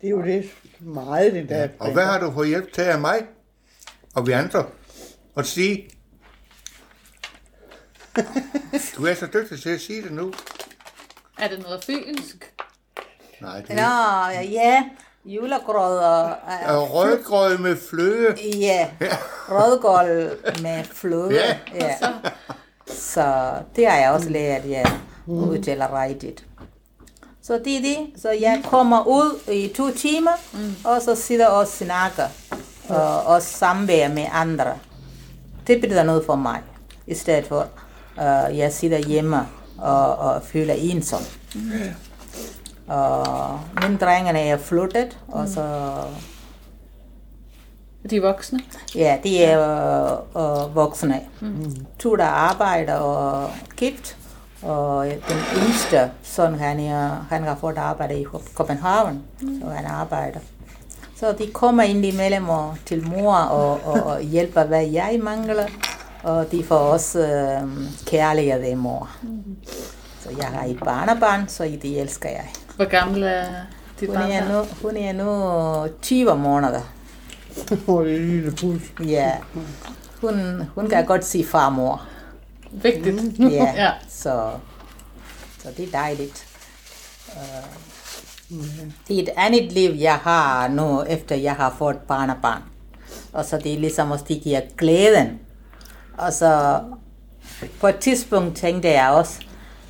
Det 0.00 0.06
er 0.06 0.10
jo 0.10 0.22
det 0.22 0.44
meget, 0.80 1.32
den 1.32 1.48
der. 1.48 1.68
Og 1.78 1.92
hvad 1.92 2.04
har 2.04 2.20
du 2.20 2.32
fået 2.32 2.48
hjælp 2.48 2.72
til 2.72 2.82
af 2.82 3.00
mig 3.00 3.16
og 4.14 4.26
vi 4.26 4.32
andre? 4.32 4.64
At 5.36 5.46
sige, 5.46 5.88
Du 8.96 9.06
er 9.06 9.14
så 9.14 9.26
dygtig 9.26 9.62
til 9.62 9.68
at 9.70 9.80
sige 9.80 10.02
det 10.02 10.12
nu. 10.12 10.32
Er 11.38 11.48
det 11.48 11.62
noget 11.62 11.84
fynsk? 11.84 12.52
Nej, 13.40 13.60
det 13.60 13.68
Nå, 13.68 13.82
er 14.32 14.40
ja, 14.42 14.84
julegrødder. 15.24 16.34
er 16.48 16.78
rødgrød 16.78 17.58
med 17.58 17.76
fløde. 17.90 18.34
Ja, 18.58 18.88
rødgål 19.48 20.30
med 20.62 20.84
fløde. 20.84 21.34
Ja. 21.34 21.56
ja. 21.74 21.96
Så 22.88 23.52
det 23.76 23.86
har 23.90 23.96
jeg 23.98 24.10
også 24.10 24.28
lært, 24.28 24.68
ja, 24.68 24.84
udtaler 25.26 26.02
rigtigt. 26.02 26.44
Så 27.42 27.60
det 27.64 27.76
er 27.76 27.80
det. 27.80 28.22
Så 28.22 28.30
jeg 28.30 28.62
kommer 28.64 29.06
ud 29.06 29.40
i 29.52 29.72
to 29.76 29.90
timer, 29.90 30.32
og 30.84 31.02
så 31.02 31.14
sidder 31.14 31.46
og 31.46 31.66
snakker 31.66 32.26
og, 32.88 33.22
og 33.22 33.42
samvær 33.42 34.08
med 34.08 34.26
andre. 34.32 34.78
Det 35.66 35.80
betyder 35.80 36.02
noget 36.02 36.26
for 36.26 36.36
mig, 36.36 36.62
i 37.06 37.14
stedet 37.14 37.46
for 37.46 37.68
uh, 38.16 38.58
jeg 38.58 38.72
sidder 38.72 38.98
hjemme 38.98 39.40
og, 39.78 40.16
og 40.16 40.42
føler 40.42 40.74
ensom. 40.74 41.22
Og 42.88 43.60
mine 43.82 43.98
drengene 43.98 44.40
er 44.40 44.56
flyttet, 44.58 45.18
og 45.28 45.48
så 45.48 45.92
De 48.10 48.16
er 48.16 48.20
voksne? 48.20 48.60
Ja, 48.94 49.18
de 49.24 49.44
er 49.44 49.60
øh, 50.36 50.42
øh, 50.42 50.74
voksne. 50.74 51.20
Mm. 51.40 51.76
To, 51.98 52.16
der 52.16 52.24
arbejder 52.24 52.94
og 52.94 53.50
gift, 53.76 54.16
og 54.62 55.06
den 55.06 55.38
yngste 55.56 56.10
søn, 56.22 56.54
han, 56.54 56.80
er, 56.80 57.26
han 57.30 57.44
har 57.44 57.56
fået 57.60 57.78
arbejde 57.78 58.20
i 58.20 58.26
København, 58.56 59.22
mm. 59.40 59.60
så 59.60 59.68
han 59.68 59.86
arbejder. 59.86 60.40
Så 61.16 61.32
de 61.38 61.46
kommer 61.52 61.82
ind 61.82 62.04
imellem 62.04 62.48
og 62.48 62.76
til 62.86 63.08
mor 63.08 63.34
og, 63.34 63.80
og, 63.84 64.02
og 64.02 64.20
hjælper, 64.20 64.64
hvad 64.64 64.86
jeg 64.86 65.20
mangler, 65.22 65.66
og 66.26 66.52
de 66.52 66.64
får 66.64 66.76
også 66.76 67.18
øh, 67.20 67.68
kærlighed 68.06 68.62
af 68.62 68.76
mor. 68.76 69.10
Mm. 69.22 69.56
Så 70.22 70.28
jeg 70.38 70.46
har 70.46 70.64
et 70.64 70.78
barnebarn, 70.84 71.48
så 71.48 71.64
det 71.82 72.00
elsker 72.00 72.28
jeg. 72.28 72.46
Hvor 72.76 72.84
gammel 72.84 73.22
er 73.22 73.44
dit 74.00 74.08
Hun 74.08 74.16
er 74.16 74.52
nu, 74.52 74.66
hun 74.82 74.96
er 74.96 75.12
nu 75.12 75.92
20 76.02 76.38
måneder. 76.38 76.80
Hvor 77.84 78.02
det 78.02 78.12
er 78.12 78.16
en 78.16 78.28
lille 78.28 78.50
pus. 78.50 78.80
Ja, 79.06 79.32
hun, 80.20 80.62
hun 80.74 80.88
kan 80.88 81.06
godt 81.06 81.24
sige 81.24 81.46
farmor. 81.46 82.02
Vigtigt. 82.72 83.38
Ja, 83.38 83.72
Ja. 83.84 83.90
så, 84.08 84.50
så 85.62 85.68
det 85.76 85.84
er 85.86 85.90
dejligt. 85.90 86.46
Uh, 87.28 88.60
det 89.08 89.18
er 89.18 89.22
et 89.22 89.30
andet 89.36 89.72
liv, 89.72 89.90
jeg 89.90 90.14
har 90.14 90.68
nu, 90.68 91.02
efter 91.02 91.36
jeg 91.36 91.52
har 91.52 91.74
fået 91.78 91.96
barnebarn. 92.08 92.62
Og 93.32 93.44
så 93.44 93.58
det 93.58 93.74
er 93.74 93.78
ligesom 93.78 94.10
også, 94.10 94.24
det 94.28 94.40
giver 94.42 94.60
glæden. 94.78 95.40
Og 96.18 96.32
så 96.32 96.80
på 97.80 97.86
et 97.86 97.96
tidspunkt 97.98 98.56
tænkte 98.56 98.88
jeg 98.88 99.10
også, 99.10 99.40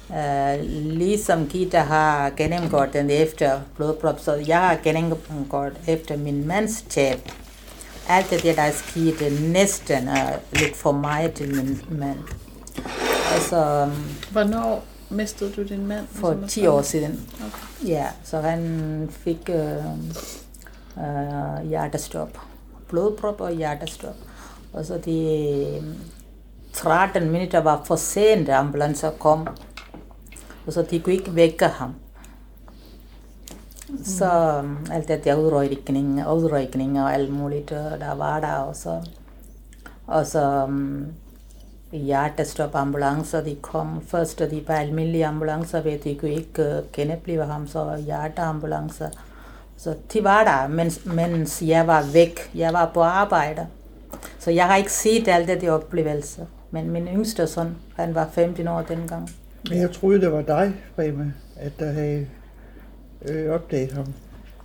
uh, 0.09 0.65
ligesom 0.71 1.47
Gita 1.49 1.79
har 1.79 2.31
gennemgået 2.31 2.93
den 2.93 3.11
efter 3.11 3.61
blodprop, 3.77 4.21
så 4.21 4.35
jeg 4.35 4.61
har 4.61 4.79
gennemgået 4.85 5.73
efter 5.89 6.17
min 6.17 6.47
mands 6.47 6.85
tab. 6.89 7.19
Alt 8.09 8.31
det, 8.31 8.57
der 8.57 8.63
er 8.63 8.73
sket, 8.73 9.41
næsten 9.53 10.09
er 10.09 10.37
lidt 10.53 10.77
for 10.77 10.93
meget 10.93 11.33
til 11.33 11.55
min 11.55 11.83
mand. 11.91 12.19
Altså, 13.35 13.91
Hvornår 14.33 14.85
mistede 15.11 15.53
du 15.53 15.63
din 15.63 15.87
mand? 15.87 16.07
for 16.13 16.33
som 16.33 16.43
er 16.43 16.47
10 16.47 16.55
sådan? 16.55 16.71
år 16.71 16.83
siden. 16.83 17.29
Ja, 17.87 18.07
så 18.25 18.41
han 18.41 19.09
fik 19.13 19.51
øh, 19.51 19.77
øh, 20.99 21.69
hjertestop. 21.69 22.39
Blodprop 22.89 23.41
og 23.41 23.53
hjertestop. 23.53 24.15
Og 24.73 24.85
så 24.85 24.99
de 25.05 25.83
13 26.77 27.31
minutter 27.31 27.61
var 27.65 27.83
for 27.85 27.97
sent, 27.97 28.47
da 28.47 28.59
ambulancen 28.61 29.11
kom. 29.19 29.47
Og 30.67 30.73
så 30.73 30.83
de 30.83 31.01
kunne 31.01 31.15
ikke 31.15 31.35
vække 31.35 31.65
ham. 31.65 31.95
Mm. 33.89 34.05
Så 34.05 34.31
alt 34.93 35.09
det 35.09 35.25
der 35.25 35.35
udrykning, 35.35 36.29
udrykning 36.29 37.03
og 37.03 37.15
alt 37.15 37.33
muligt, 37.33 37.71
der 37.71 38.15
var 38.15 38.41
der. 38.41 38.53
også. 38.53 39.01
og 40.07 40.27
så 40.27 40.65
um, 40.65 41.07
hjertestop 41.93 42.75
ambulancer, 42.75 43.41
de 43.41 43.57
kom 43.63 44.03
først, 44.09 44.39
de 44.39 44.65
var 44.69 44.75
almindelige 44.75 45.27
ambulancer, 45.27 45.83
ved 45.83 45.99
de 45.99 46.19
kunne 46.19 46.35
ikke 46.35 46.79
uh, 46.79 46.93
genopleve 46.93 47.45
ham, 47.45 47.67
så 47.67 47.97
hjerteambulancer. 47.97 49.09
Så 49.77 49.95
de 50.13 50.25
var 50.25 50.45
der, 50.45 50.69
mens, 50.69 51.05
mens 51.05 51.63
jeg 51.63 51.87
var 51.87 52.03
væk. 52.13 52.51
Jeg 52.55 52.73
var 52.73 52.91
på 52.95 53.03
arbejde. 53.03 53.67
Så 54.39 54.51
jeg 54.51 54.67
har 54.67 54.77
ikke 54.77 54.93
set 54.93 55.29
alt 55.29 55.49
det, 55.49 55.61
de 55.61 55.69
oplevelser. 55.69 56.45
Men 56.71 56.91
min 56.91 57.09
yngste 57.09 57.47
søn, 57.47 57.77
han 57.97 58.15
var 58.15 58.29
15 58.33 58.69
år 58.69 58.83
dengang. 58.83 59.31
Men 59.69 59.79
jeg 59.81 59.93
troede, 59.93 60.21
det 60.21 60.33
var 60.33 60.43
dig, 60.43 60.75
Rema, 60.99 61.33
at 61.57 61.73
der 61.79 61.93
havde 61.93 62.27
øh, 63.25 63.51
opdaget 63.55 63.93
ham. 63.93 64.07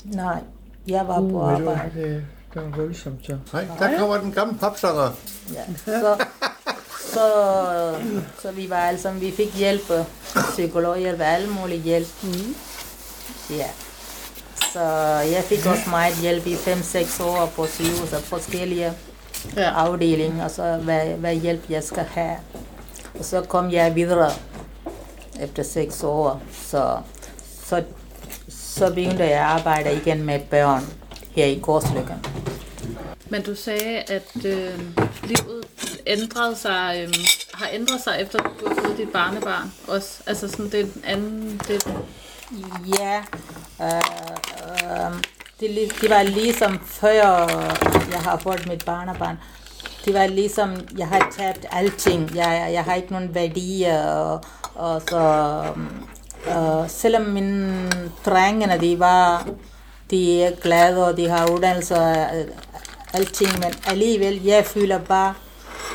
Nej, 0.05 0.41
jeg 0.87 1.07
var 1.07 1.19
på 1.19 1.25
Uh, 1.25 1.31
det 1.31 1.65
var, 1.65 1.71
arbejde. 1.71 2.01
det, 2.01 2.23
det 2.53 2.61
var 2.61 2.77
voldsomt 2.77 3.25
så. 3.25 3.37
Nej, 3.53 3.65
der 3.79 3.97
kommer 3.99 4.17
den 4.17 4.31
gamle 4.31 4.57
popsanger. 4.57 5.11
Ja. 5.53 5.63
Så, 5.85 6.25
så, 7.13 7.25
så 8.41 8.51
vi 8.51 8.69
var 8.69 8.75
alle 8.75 8.99
sammen, 8.99 9.21
vi 9.21 9.31
fik 9.31 9.55
hjælp, 9.57 9.91
psykologhjælp, 10.51 11.19
alle 11.21 11.49
mulige 11.49 11.81
hjælp. 11.81 12.07
Mm. 12.23 12.55
Ja. 13.49 13.67
Så 14.73 14.81
jeg 15.35 15.43
fik 15.43 15.65
også 15.65 15.89
meget 15.89 16.15
hjælp 16.21 16.47
i 16.47 16.53
5-6 16.53 17.23
år 17.23 17.51
på 17.55 17.65
sygehus 17.65 18.13
og 18.13 18.21
forskellige 18.21 18.93
Ja. 19.55 19.71
afdelinger, 19.71 20.43
og 20.43 20.51
så 20.51 20.77
hvad, 20.77 21.05
hvad 21.05 21.35
hjælp 21.35 21.69
jeg 21.69 21.83
skal 21.83 22.03
have. 22.03 22.37
Og 23.19 23.25
så 23.25 23.41
kom 23.41 23.71
jeg 23.71 23.95
videre 23.95 24.31
efter 25.41 25.63
6 25.63 26.03
år, 26.03 26.41
så, 26.51 26.97
så, 27.65 27.83
så 28.49 28.89
begyndte 28.89 29.23
jeg 29.23 29.31
at 29.31 29.37
arbejde 29.37 29.93
igen 29.95 30.23
med 30.23 30.39
børn 30.39 30.83
her 31.31 31.45
i 31.45 31.59
Korslykken. 31.63 32.25
Men 33.29 33.43
du 33.43 33.55
sagde, 33.55 33.97
at 33.97 34.45
øh, 34.45 34.79
livet 35.23 35.65
ændrede 36.07 36.55
sig, 36.55 37.03
øh, 37.03 37.13
har 37.53 37.69
ændret 37.73 38.01
sig 38.01 38.17
efter 38.21 38.39
du 38.39 38.67
har 38.67 38.75
fået 38.85 38.97
dit 38.97 39.09
barnebarn 39.09 39.71
også. 39.87 40.23
Altså 40.25 40.47
sådan, 40.47 40.65
det 40.65 40.79
er 40.79 40.83
en 40.83 41.03
anden... 41.05 41.61
Det, 41.67 41.87
Ja, 42.99 43.23
øh, 43.81 44.01
øh, 44.83 45.11
det, 45.61 45.69
li- 45.69 46.01
det 46.01 46.09
var 46.09 46.23
ligesom 46.23 46.79
før 46.85 47.09
jeg 48.11 48.19
har 48.19 48.37
fået 48.37 48.67
mit 48.67 48.85
barnebarn. 48.85 49.37
Det 50.05 50.13
var 50.13 50.27
ligesom, 50.27 50.75
jeg 50.97 51.07
har 51.07 51.33
tabt 51.37 51.65
alting. 51.71 52.35
Jeg, 52.35 52.69
jeg 52.73 52.83
har 52.83 52.95
ikke 52.95 53.11
nogen 53.11 53.35
værdier. 53.35 54.07
Og, 54.07 54.41
og 54.75 55.01
så, 55.01 55.63
øh, 56.47 56.81
øh 56.81 56.89
selvom 56.89 57.21
mine 57.21 57.91
drengene, 58.25 58.77
de 58.81 58.99
var 58.99 59.47
de 60.11 60.43
er 60.43 60.51
glade, 60.61 61.07
og 61.07 61.17
de 61.17 61.29
har 61.29 61.51
uddannelse 61.51 61.95
og 61.95 62.11
øh, 62.11 62.45
alting, 63.13 63.51
men 63.59 63.73
alligevel, 63.87 64.43
jeg 64.43 64.65
føler 64.65 64.99
bare, 64.99 65.33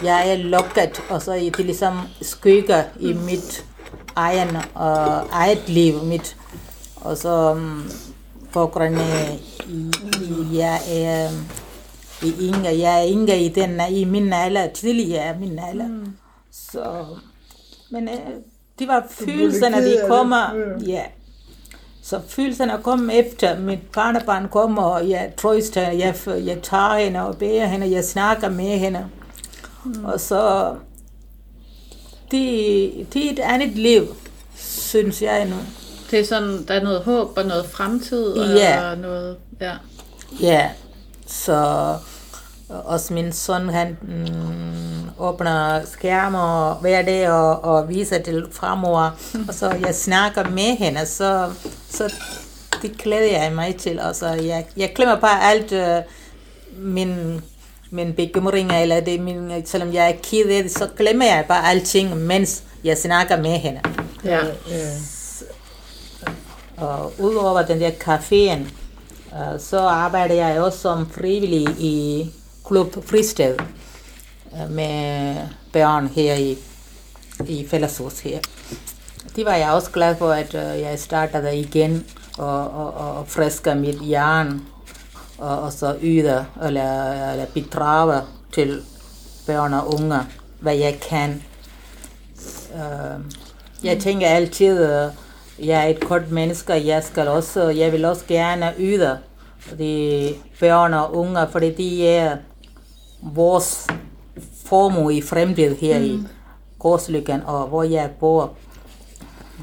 jeg 0.02 0.30
er 0.30 0.36
lukket, 0.36 1.02
og 1.08 1.22
så 1.22 1.32
er 1.32 1.50
det 1.56 1.64
ligesom 1.64 2.00
skygger 2.22 2.82
i 3.00 3.12
mit 3.12 3.64
egen, 4.16 4.56
øh, 4.56 4.62
eget 5.32 5.68
liv, 5.68 6.02
mit, 6.02 6.36
og 6.96 7.16
så 7.16 7.54
mm, 7.54 7.90
på 8.56 8.66
grund 8.66 8.98
af, 8.98 9.38
i, 9.68 9.92
i, 10.22 10.58
jeg 10.58 10.80
er 10.90 11.30
i 12.22 12.46
Inga, 12.48 12.78
jeg 12.78 12.98
er 12.98 13.02
Inga 13.02 13.36
i, 13.36 13.48
den, 13.48 13.80
i 13.90 14.04
min 14.04 14.32
alder, 14.32 14.68
tidligere 14.68 15.38
min 15.38 15.58
alder, 15.58 15.88
mm. 15.88 16.16
så, 16.52 17.04
men 17.90 18.08
uh, 18.08 18.14
det 18.78 18.88
var 18.88 19.06
følelserne, 19.10 19.76
de 19.76 20.00
kommer, 20.08 20.74
ja, 20.86 21.02
så 22.02 22.20
følelserne 22.28 22.78
kom 22.82 23.10
efter, 23.10 23.58
mit 23.58 23.78
barnebarn 23.92 24.48
kommer, 24.48 24.82
og 24.82 25.08
jeg 25.08 25.32
trøster, 25.36 25.90
jeg, 25.90 26.14
jeg 26.26 26.62
tager 26.62 26.98
hende 26.98 27.26
og 27.26 27.38
beder 27.38 27.66
hende, 27.66 27.90
jeg 27.90 28.04
snakker 28.04 28.48
med 28.48 28.78
hende. 28.78 29.06
Mm. 29.84 30.04
Og 30.04 30.20
så, 30.20 30.74
det, 32.30 33.06
det 33.14 33.26
er 33.26 33.32
et 33.32 33.38
andet 33.38 33.70
liv, 33.70 34.06
synes 34.58 35.22
jeg 35.22 35.44
nu. 35.44 35.56
Det 36.10 36.20
er 36.20 36.24
sådan, 36.24 36.64
der 36.68 36.74
er 36.74 36.82
noget 36.82 37.00
håb 37.02 37.38
og 37.38 37.44
noget 37.44 37.66
fremtid 37.66 38.24
og 38.26 38.54
Ja. 38.54 38.94
noget... 38.94 39.36
Ja. 39.60 39.72
Ja, 40.40 40.70
så 41.26 41.94
også 42.68 43.14
min 43.14 43.32
søn, 43.32 43.68
han 43.68 43.96
mm, 44.02 45.10
åbner 45.18 45.80
skærmer 45.84 46.74
hver 46.80 47.02
dag 47.02 47.30
og, 47.30 47.64
og 47.64 47.88
viser 47.88 48.22
til 48.22 48.46
fremover, 48.52 49.10
og 49.48 49.54
så 49.54 49.70
jeg 49.86 49.94
snakker 49.94 50.44
med 50.50 50.76
hende, 50.76 51.06
så, 51.06 51.52
så 51.90 52.12
det 52.82 52.98
glæder 52.98 53.42
jeg 53.42 53.52
mig 53.52 53.76
til. 53.76 54.00
Og 54.00 54.14
så 54.16 54.26
jeg, 54.26 54.66
jeg 54.76 54.92
glemmer 54.96 55.16
bare 55.16 55.42
alt 55.50 55.72
øh, 55.72 56.02
min, 56.78 57.40
min 57.90 58.12
bekymringer, 58.12 58.78
eller 58.78 59.00
det, 59.00 59.20
min, 59.20 59.52
selvom 59.66 59.92
jeg 59.94 60.08
er 60.10 60.14
ked 60.22 60.46
af 60.50 60.62
det, 60.62 60.72
så 60.72 60.88
glemmer 60.96 61.24
jeg 61.24 61.44
bare 61.48 61.70
alting, 61.70 62.16
mens 62.16 62.62
jeg 62.84 62.98
snakker 62.98 63.36
med 63.42 63.50
hende. 63.58 63.80
ja. 64.24 64.30
Ja. 64.36 64.40
Og 64.40 65.15
Øh, 66.82 67.20
udover 67.20 67.62
den 67.62 67.80
der 67.80 67.90
caféen, 67.90 68.60
øh, 69.36 69.60
så 69.60 69.78
arbejder 69.78 70.34
jeg 70.34 70.60
også 70.62 70.78
som 70.78 71.10
frivillig 71.10 71.68
i 71.78 72.30
Klub 72.64 73.04
Fristed 73.04 73.58
øh, 74.52 74.70
med 74.70 75.36
børn 75.72 76.06
her 76.06 76.34
i 76.34 76.58
i 77.46 77.66
fælleshus 77.68 78.20
her. 78.20 78.38
Det 79.36 79.44
var 79.44 79.54
jeg 79.54 79.70
også 79.70 79.90
glad 79.90 80.16
for, 80.16 80.32
at 80.32 80.54
øh, 80.54 80.80
jeg 80.80 80.98
startede 80.98 81.56
igen 81.56 82.06
og, 82.38 82.70
og, 82.70 82.94
og 82.94 83.28
friske 83.28 83.74
mit 83.74 84.10
jern 84.10 84.62
og, 85.38 85.60
og 85.60 85.72
så 85.72 85.96
yde 86.02 86.46
eller, 86.64 87.12
eller 87.32 87.46
bidrage 87.54 88.22
til 88.52 88.82
børn 89.46 89.74
og 89.74 89.94
unge, 89.94 90.18
hvad 90.60 90.74
jeg 90.74 90.98
kan. 91.08 91.42
Jeg 93.84 93.98
tænker 94.00 94.28
altid, 94.28 95.10
jeg 95.58 95.84
er 95.84 95.88
et 95.88 96.00
kort 96.00 96.30
menneske, 96.30 96.86
jeg 96.86 97.04
skal 97.04 97.28
også, 97.28 97.68
jeg 97.68 97.92
vil 97.92 98.04
også 98.04 98.24
gerne 98.28 98.72
yde 98.78 99.18
de 99.78 100.34
børn 100.60 100.94
og 100.94 101.16
unge, 101.16 101.46
fordi 101.50 101.74
de 101.74 102.08
er 102.08 102.36
vores 103.22 103.86
formue 104.66 105.14
i 105.14 105.22
fremtid 105.22 105.76
her 105.76 105.98
mm. 105.98 106.04
i 106.04 106.20
Gåslykken, 106.78 107.42
og 107.42 107.68
hvor 107.68 107.82
jeg 107.82 108.10
bor. 108.20 108.52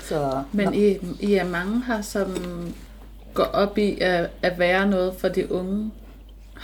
Så, 0.03 0.43
Men 0.51 0.73
I, 0.73 0.97
I 1.19 1.33
er 1.33 1.45
mange 1.45 1.83
her, 1.87 2.01
som 2.01 2.27
går 3.33 3.43
op 3.43 3.77
i 3.77 3.97
at, 4.01 4.29
at 4.41 4.59
være 4.59 4.87
noget 4.87 5.13
for 5.19 5.27
de 5.27 5.51
unge 5.51 5.91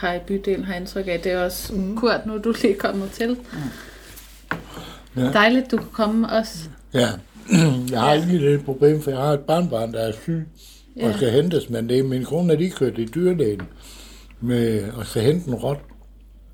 her 0.01 0.13
i 0.13 0.19
bydelen, 0.27 0.63
har 0.63 0.75
indtryk 0.75 1.07
af. 1.07 1.19
Det 1.19 1.31
er 1.31 1.43
også 1.43 1.73
mm. 1.73 1.97
Kurt, 1.97 2.25
nu 2.25 2.33
er 2.33 2.37
du 2.37 2.53
lige 2.61 2.73
kommet 2.73 3.11
til. 3.11 3.29
Mm. 3.29 5.21
Ja. 5.21 5.31
Dejligt, 5.31 5.71
du 5.71 5.77
kunne 5.77 5.91
komme 5.91 6.29
også. 6.29 6.57
Ja, 6.93 7.07
jeg 7.91 7.99
har 8.01 8.15
lige 8.15 8.51
det 8.51 8.65
problem, 8.65 9.01
for 9.01 9.11
jeg 9.11 9.19
har 9.19 9.33
et 9.33 9.39
barnbarn, 9.39 9.93
der 9.93 9.99
er 9.99 10.11
syg 10.11 10.47
og 10.95 11.01
Ja. 11.01 11.13
skal 11.17 11.31
hentes, 11.31 11.69
men 11.69 11.89
det 11.89 11.99
er 11.99 12.03
min 12.03 12.25
kone, 12.25 12.53
at 12.53 12.59
de 12.59 12.69
kørte 12.69 13.01
i 13.01 13.05
dyrlægen 13.05 13.61
med 14.41 14.83
at 15.01 15.07
skal 15.07 15.21
hente 15.21 15.47
en 15.47 15.55
rot. 15.55 15.79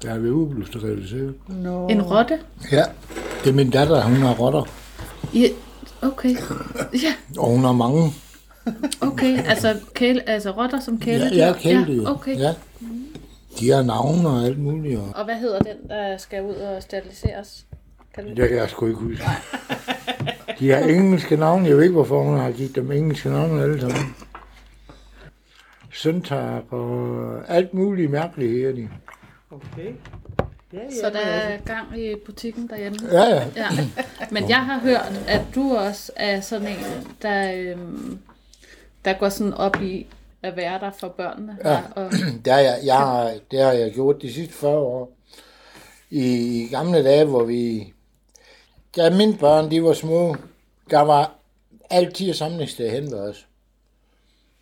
Der 0.03 0.09
er 0.13 0.17
ved 0.19 0.31
ude 0.31 0.49
blevet 0.49 0.67
steriliseret. 0.67 1.33
Nå. 1.47 1.87
En 1.87 2.01
rotte? 2.01 2.39
Ja, 2.71 2.83
det 3.43 3.49
er 3.49 3.53
min 3.53 3.69
datter, 3.69 4.01
hun 4.03 4.15
har 4.15 4.33
rotter, 4.33 4.63
Ja, 5.33 5.47
okay. 6.01 6.35
Ja, 7.03 7.13
og 7.37 7.47
hun 7.49 7.63
har 7.63 7.71
mange. 7.71 8.11
okay. 9.01 9.39
Altså, 9.47 9.75
kæle, 9.93 10.29
altså 10.29 10.51
rotter 10.51 10.79
som 10.79 10.93
Ja, 10.95 10.99
kæledyr? 11.05 11.35
ja 11.37 11.53
kæledyr. 11.53 12.01
Ja, 12.01 12.11
okay. 12.11 12.37
Ja. 12.39 12.53
De 13.59 13.69
har 13.71 13.81
navne 13.83 14.29
og 14.29 14.45
alt 14.45 14.59
muligt, 14.59 14.99
og 14.99 15.11
Og 15.15 15.25
hvad 15.25 15.35
hedder 15.35 15.59
den, 15.59 15.89
der 15.89 16.17
skal 16.17 16.43
ud 16.43 16.55
og 16.55 16.83
steriliseres? 16.83 17.65
Kan 18.15 18.23
du? 18.25 18.29
det 18.29 18.49
kan 18.49 18.57
jeg 18.57 18.69
sgu 18.69 18.85
ikke 18.87 18.99
huske. 18.99 19.23
De 20.59 20.71
har 20.71 20.79
engelske 20.79 21.37
navne. 21.37 21.67
Jeg 21.67 21.75
ved 21.75 21.83
ikke, 21.83 21.93
hvorfor 21.93 22.23
hun 22.23 22.37
har 22.37 22.51
givet 22.51 22.75
dem 22.75 22.91
engelske 22.91 23.29
navne 23.29 23.63
alle 23.63 23.81
sammen. 23.81 24.15
Søndag 25.93 26.61
og 26.69 27.41
alt 27.47 27.73
muligt 27.73 28.11
mærkeligt 28.11 28.51
her. 28.51 28.71
De. 28.71 28.89
Okay. 29.51 29.91
Ja, 30.73 30.79
ja, 30.79 30.89
Så 31.01 31.09
der 31.09 31.19
er 31.19 31.57
gang 31.57 31.99
i 31.99 32.15
butikken 32.25 32.67
derhjemme? 32.67 32.97
Ja, 33.11 33.23
ja. 33.23 33.43
Ja. 33.55 33.67
Men 34.31 34.49
jeg 34.49 34.65
har 34.65 34.79
hørt, 34.79 35.21
at 35.27 35.41
du 35.55 35.75
også 35.75 36.11
er 36.15 36.41
sådan 36.41 36.67
en, 36.67 36.77
der, 37.21 37.53
øhm, 37.55 38.19
der 39.05 39.13
går 39.13 39.29
sådan 39.29 39.53
op 39.53 39.81
i 39.81 40.07
at 40.43 40.55
være 40.55 40.79
der 40.79 40.91
for 40.99 41.07
børnene. 41.07 41.57
Ja. 41.65 41.79
Og, 41.95 42.11
Det 42.45 42.53
har 42.53 42.59
jeg, 42.59 42.79
jeg 42.85 42.97
har, 42.97 43.33
det 43.51 43.59
har 43.59 43.71
jeg 43.71 43.91
gjort 43.93 44.21
de 44.21 44.33
sidste 44.33 44.53
40 44.53 44.77
år. 44.77 45.11
I, 46.09 46.23
I 46.63 46.67
gamle 46.71 47.03
dage, 47.03 47.25
hvor 47.25 47.43
vi... 47.43 47.93
Da 48.95 49.09
mine 49.09 49.37
børn 49.37 49.71
de 49.71 49.83
var 49.83 49.93
små, 49.93 50.35
der 50.89 51.01
var 51.01 51.35
altid 51.89 52.33
samlingssted 52.33 52.89
hen 52.89 53.11
ved 53.11 53.19
os. 53.19 53.47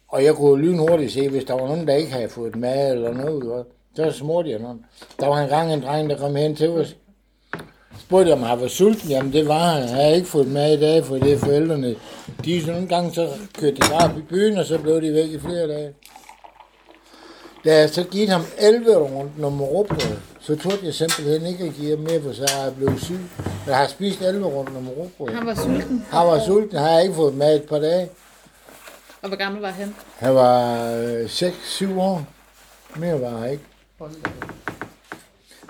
Og 0.07 0.23
jeg 0.23 0.35
kunne 0.35 0.61
lynhurtigt 0.61 1.11
se, 1.11 1.29
hvis 1.29 1.43
der 1.43 1.53
var 1.53 1.67
nogen, 1.67 1.87
der 1.87 1.95
ikke 1.95 2.11
havde 2.11 2.29
fået 2.29 2.55
mad 2.55 2.91
eller 2.91 3.13
noget, 3.13 3.43
jo, 3.43 3.63
så 3.95 4.11
smurte 4.11 4.49
jeg 4.49 4.59
nogen. 4.59 4.85
Der 5.19 5.27
var 5.27 5.41
engang 5.41 5.73
en 5.73 5.81
dreng, 5.81 6.09
der 6.09 6.17
kom 6.17 6.35
hen 6.35 6.55
til 6.55 6.69
os. 6.69 6.95
Spurgte 7.99 8.29
jeg, 8.29 8.37
om 8.37 8.43
han 8.43 8.61
var 8.61 8.67
sulten. 8.67 9.09
Jamen 9.09 9.33
det 9.33 9.47
var 9.47 9.71
han. 9.73 9.87
Han 9.87 9.95
havde 9.97 10.15
ikke 10.15 10.27
fået 10.27 10.47
mad 10.47 10.77
i 10.77 10.79
dag, 10.79 11.05
for 11.05 11.15
det 11.15 11.33
er 11.33 11.37
forældrene. 11.37 11.95
De 12.45 12.61
så 12.61 12.71
nogle 12.71 12.87
gange 12.87 13.13
så 13.13 13.29
kørte 13.59 13.75
de 13.75 13.81
bare 13.81 14.09
op 14.09 14.17
i 14.17 14.21
byen, 14.21 14.57
og 14.57 14.65
så 14.65 14.77
blev 14.79 15.01
de 15.01 15.13
væk 15.13 15.29
i 15.29 15.39
flere 15.39 15.67
dage. 15.67 15.93
Da 17.65 17.77
jeg 17.79 17.89
så 17.89 18.03
givet 18.03 18.29
ham 18.29 18.41
11 18.57 18.95
rundt 18.95 19.37
nummer 19.39 19.65
råbrød, 19.65 20.17
så 20.39 20.55
tog 20.55 20.71
jeg 20.83 20.93
simpelthen 20.93 21.45
ikke 21.45 21.63
at 21.63 21.73
give 21.73 21.89
ham 21.89 21.99
mere, 21.99 22.21
for 22.21 22.31
så 22.33 22.43
er 22.59 22.63
jeg 22.63 22.75
blevet 22.75 23.01
syg. 23.01 23.19
Jeg 23.67 23.77
har 23.77 23.87
spist 23.87 24.21
11 24.21 24.45
rundt 24.45 24.73
nummer 24.73 24.91
råbrød. 24.91 25.33
han 25.35 25.45
var 25.47 25.55
sulten. 25.55 26.05
Han 26.09 26.27
var 26.27 26.39
sulten, 26.45 26.77
har 26.77 26.99
ikke 26.99 27.13
fået 27.15 27.35
mad 27.35 27.55
et 27.55 27.63
par 27.63 27.79
dage. 27.79 28.09
Og 29.21 29.27
hvor 29.27 29.37
gammel 29.37 29.61
var 29.61 29.69
han? 29.69 29.95
Han 30.17 30.35
var 30.35 31.25
6-7 31.25 31.99
år. 31.99 32.25
Mere 32.95 33.21
var 33.21 33.29
han 33.29 33.51
ikke. 33.51 33.63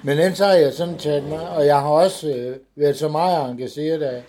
Men 0.04 0.20
ellers 0.20 0.40
har 0.40 0.54
jeg 0.54 0.74
sådan 0.74 0.98
taget 0.98 1.24
mig, 1.24 1.50
og 1.50 1.66
jeg 1.66 1.80
har 1.80 1.88
også 1.90 2.28
øh, 2.30 2.56
været 2.76 2.98
så 2.98 3.08
meget 3.08 3.52
engageret 3.52 4.02
af, 4.02 4.24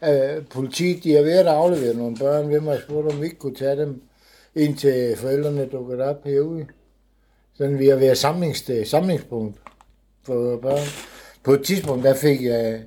af 0.00 0.46
politiet. 0.50 1.04
De 1.04 1.12
har 1.14 1.22
været 1.22 1.38
at 1.38 1.46
aflevere 1.46 1.94
nogle 1.94 2.16
børn 2.16 2.50
ved 2.50 2.60
mig 2.60 2.74
og 2.76 2.80
spurgt, 2.82 3.12
om 3.12 3.20
vi 3.20 3.24
ikke 3.24 3.38
kunne 3.38 3.54
tage 3.54 3.76
dem, 3.76 4.02
indtil 4.54 5.16
forældrene 5.16 5.66
dukkede 5.72 6.02
op 6.02 6.24
herude. 6.24 6.66
Sådan 7.60 7.78
vi 7.78 7.88
har 7.88 7.96
været 7.96 8.18
samlingssted, 8.18 8.84
samlingspunkt 8.84 9.56
for 10.26 10.56
børn. 10.56 10.86
På 11.44 11.52
et 11.52 11.62
tidspunkt, 11.64 12.04
der 12.04 12.14
fik 12.14 12.42
jeg 12.42 12.82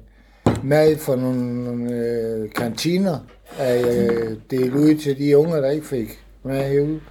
mad 0.64 0.98
fra 0.98 1.16
nogle, 1.16 1.92
øh, 1.92 2.52
kantiner, 2.52 3.20
at 3.60 3.88
jeg 3.88 4.38
delte 4.52 4.78
ud 4.78 4.96
til 4.96 5.18
de 5.18 5.38
unger, 5.38 5.62
der 5.62 5.70
ikke 5.70 5.86
fik 5.86 6.26
mad 6.44 6.70
herude. 6.72 7.02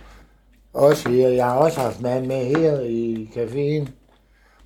Også 0.73 1.09
her. 1.09 1.29
Jeg 1.29 1.45
har 1.45 1.57
også 1.57 1.81
haft 1.81 2.01
mad 2.01 2.23
med 2.23 2.45
her 2.45 2.81
i 2.81 3.31
caféen. 3.35 3.91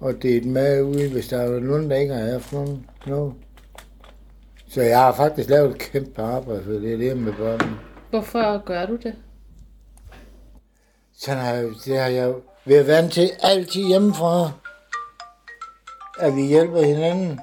Og 0.01 0.23
delt 0.23 0.47
mad 0.47 0.83
ud, 0.83 1.13
hvis 1.13 1.29
der 1.29 1.51
var 1.51 1.61
nogen, 1.61 1.91
der 1.91 1.97
ikke 1.97 2.15
har 2.15 2.33
haft 2.33 2.53
nogen. 2.53 2.87
No. 3.07 3.31
Så 4.69 4.83
jeg 4.83 4.99
har 4.99 5.13
faktisk 5.13 5.51
lavet 5.51 5.71
et 5.71 5.79
kæmpe 5.79 6.23
arbejde 6.23 6.63
for 6.65 6.73
det 6.73 6.99
der 6.99 7.15
med 7.15 7.33
børnene. 7.33 7.77
Hvorfor 8.11 8.65
gør 8.65 8.87
du 8.87 8.97
det? 8.97 9.15
Sådan 11.19 11.43
har, 11.43 11.55
det 11.85 11.99
har 11.99 12.09
jeg 12.09 12.35
været 12.67 12.87
vant 12.87 13.13
til 13.13 13.31
altid 13.41 13.87
hjemmefra. 13.87 14.51
At 16.19 16.37
vi 16.37 16.43
hjælper 16.47 16.83
hinanden. 16.83 17.41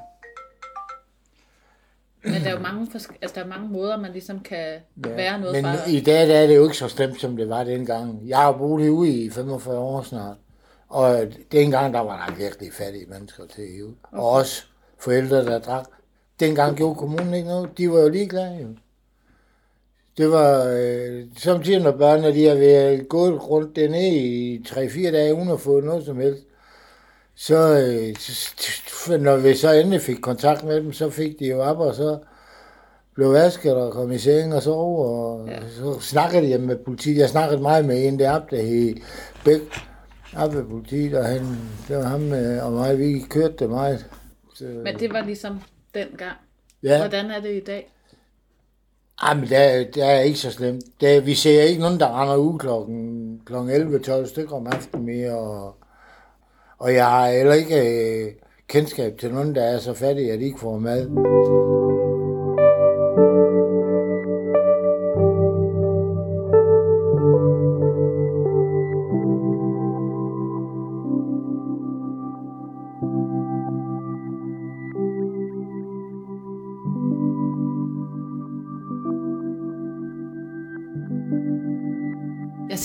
Men 2.23 2.33
der 2.33 2.47
er 2.47 2.51
jo 2.51 2.59
mange, 2.59 2.87
altså, 3.21 3.35
der 3.35 3.43
er 3.43 3.47
mange 3.47 3.69
måder, 3.69 3.97
man 3.97 4.11
ligesom 4.11 4.39
kan 4.39 4.79
være 4.95 5.39
noget 5.39 5.55
Men 5.55 5.63
fra. 5.63 5.89
i 5.89 5.99
dag 5.99 6.27
der 6.27 6.35
er 6.35 6.47
det 6.47 6.55
jo 6.55 6.63
ikke 6.63 6.77
så 6.77 6.87
slemt, 6.87 7.21
som 7.21 7.37
det 7.37 7.49
var 7.49 7.63
dengang. 7.63 8.27
Jeg 8.27 8.37
har 8.37 8.51
boet 8.51 8.83
herude 8.83 9.09
i 9.09 9.29
45 9.29 9.77
år 9.77 10.01
snart. 10.01 10.37
Og 10.87 11.27
dengang, 11.51 11.93
der 11.93 11.99
var 11.99 12.25
der 12.25 12.35
virkelig 12.35 12.73
fattige 12.73 13.05
mennesker 13.05 13.43
til 13.47 13.67
herude. 13.75 13.95
Okay. 14.03 14.17
Og 14.17 14.29
også 14.29 14.63
forældre, 14.99 15.45
der 15.45 15.59
drak. 15.59 15.85
Dengang 16.39 16.77
gjorde 16.77 16.95
kommunen 16.95 17.33
ikke 17.33 17.47
noget. 17.47 17.77
De 17.77 17.91
var 17.91 17.99
jo 17.99 18.09
ligeglade 18.09 18.55
jo. 18.61 18.67
Det 20.17 20.31
var, 20.31 20.67
øh, 20.67 21.23
samtidig 21.37 21.81
når 21.81 21.91
børnene 21.91 22.33
de 22.33 22.45
har 22.45 22.55
været 22.55 23.09
gået 23.09 23.49
rundt 23.49 23.75
dernede 23.75 24.17
i 24.17 24.57
3-4 24.67 25.11
dage, 25.11 25.33
uden 25.33 25.49
at 25.49 25.59
få 25.59 25.81
noget 25.81 26.05
som 26.05 26.19
helst, 26.19 26.43
så, 27.35 27.55
øh, 27.55 28.15
så, 29.05 29.17
når 29.17 29.37
vi 29.37 29.53
så 29.53 29.71
endelig 29.71 30.01
fik 30.01 30.17
kontakt 30.21 30.63
med 30.63 30.75
dem, 30.75 30.93
så 30.93 31.09
fik 31.09 31.39
de 31.39 31.45
jo 31.45 31.61
op, 31.61 31.79
og 31.79 31.95
så 31.95 32.19
blev 33.15 33.33
vasket 33.33 33.73
og 33.73 33.91
kom 33.91 34.11
i 34.11 34.17
seng 34.17 34.55
og 34.55 34.63
sov, 34.63 35.05
og 35.05 35.47
ja. 35.47 35.59
så 35.69 35.99
snakkede 35.99 36.49
jeg 36.49 36.61
med 36.61 36.77
politiet. 36.77 37.17
Jeg 37.17 37.29
snakkede 37.29 37.61
meget 37.61 37.85
med 37.85 38.07
en 38.07 38.19
deroppe, 38.19 38.55
der 38.55 38.61
hed 38.61 38.95
Bæk, 39.45 39.61
op 40.37 40.53
ved 40.53 40.63
politiet, 40.63 41.13
og 41.13 41.25
han, 41.25 41.41
det 41.87 41.97
var 41.97 42.03
ham 42.03 42.33
øh, 42.33 42.65
og 42.65 42.71
mig, 42.71 42.99
vi 42.99 43.19
kørte 43.29 43.55
det 43.59 43.69
meget. 43.69 44.05
Så, 44.55 44.63
Men 44.63 44.99
det 44.99 45.13
var 45.13 45.25
ligesom 45.25 45.59
dengang. 45.93 46.37
ja. 46.83 46.97
Hvordan 46.97 47.31
er 47.31 47.41
det 47.41 47.55
i 47.55 47.59
dag? 47.59 47.92
Jamen, 49.21 49.43
det 49.43 49.57
er, 49.57 49.91
det 49.91 50.03
er 50.03 50.19
ikke 50.19 50.39
så 50.39 50.51
slemt. 50.51 50.83
Det 51.01 51.17
er, 51.17 51.21
vi 51.21 51.33
ser 51.33 51.61
ikke 51.61 51.81
nogen, 51.81 51.99
der 51.99 52.21
render 52.21 52.35
ud 52.35 52.59
klokken, 52.59 53.41
klokken 53.45 53.95
11-12 53.95 54.27
stykker 54.27 54.55
om 54.55 54.67
aftenen 54.67 55.05
mere, 55.05 55.37
og, 55.37 55.75
og 56.77 56.93
jeg 56.93 57.09
har 57.09 57.31
heller 57.31 57.53
ikke 57.53 58.25
øh, 58.25 58.31
kendskab 58.67 59.17
til 59.17 59.33
nogen, 59.33 59.55
der 59.55 59.63
er 59.63 59.79
så 59.79 59.93
fattige, 59.93 60.31
at 60.31 60.39
de 60.39 60.45
ikke 60.45 60.59
får 60.59 60.79
mad. 60.79 61.72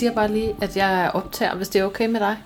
Siger 0.09 0.15
bare 0.15 0.29
lige, 0.33 0.57
at 0.63 0.77
jeg 0.77 1.11
optager, 1.15 1.55
hvis 1.55 1.69
det 1.69 1.81
er 1.81 1.85
okay 1.85 2.07
med 2.09 2.21
dig. 2.21 2.37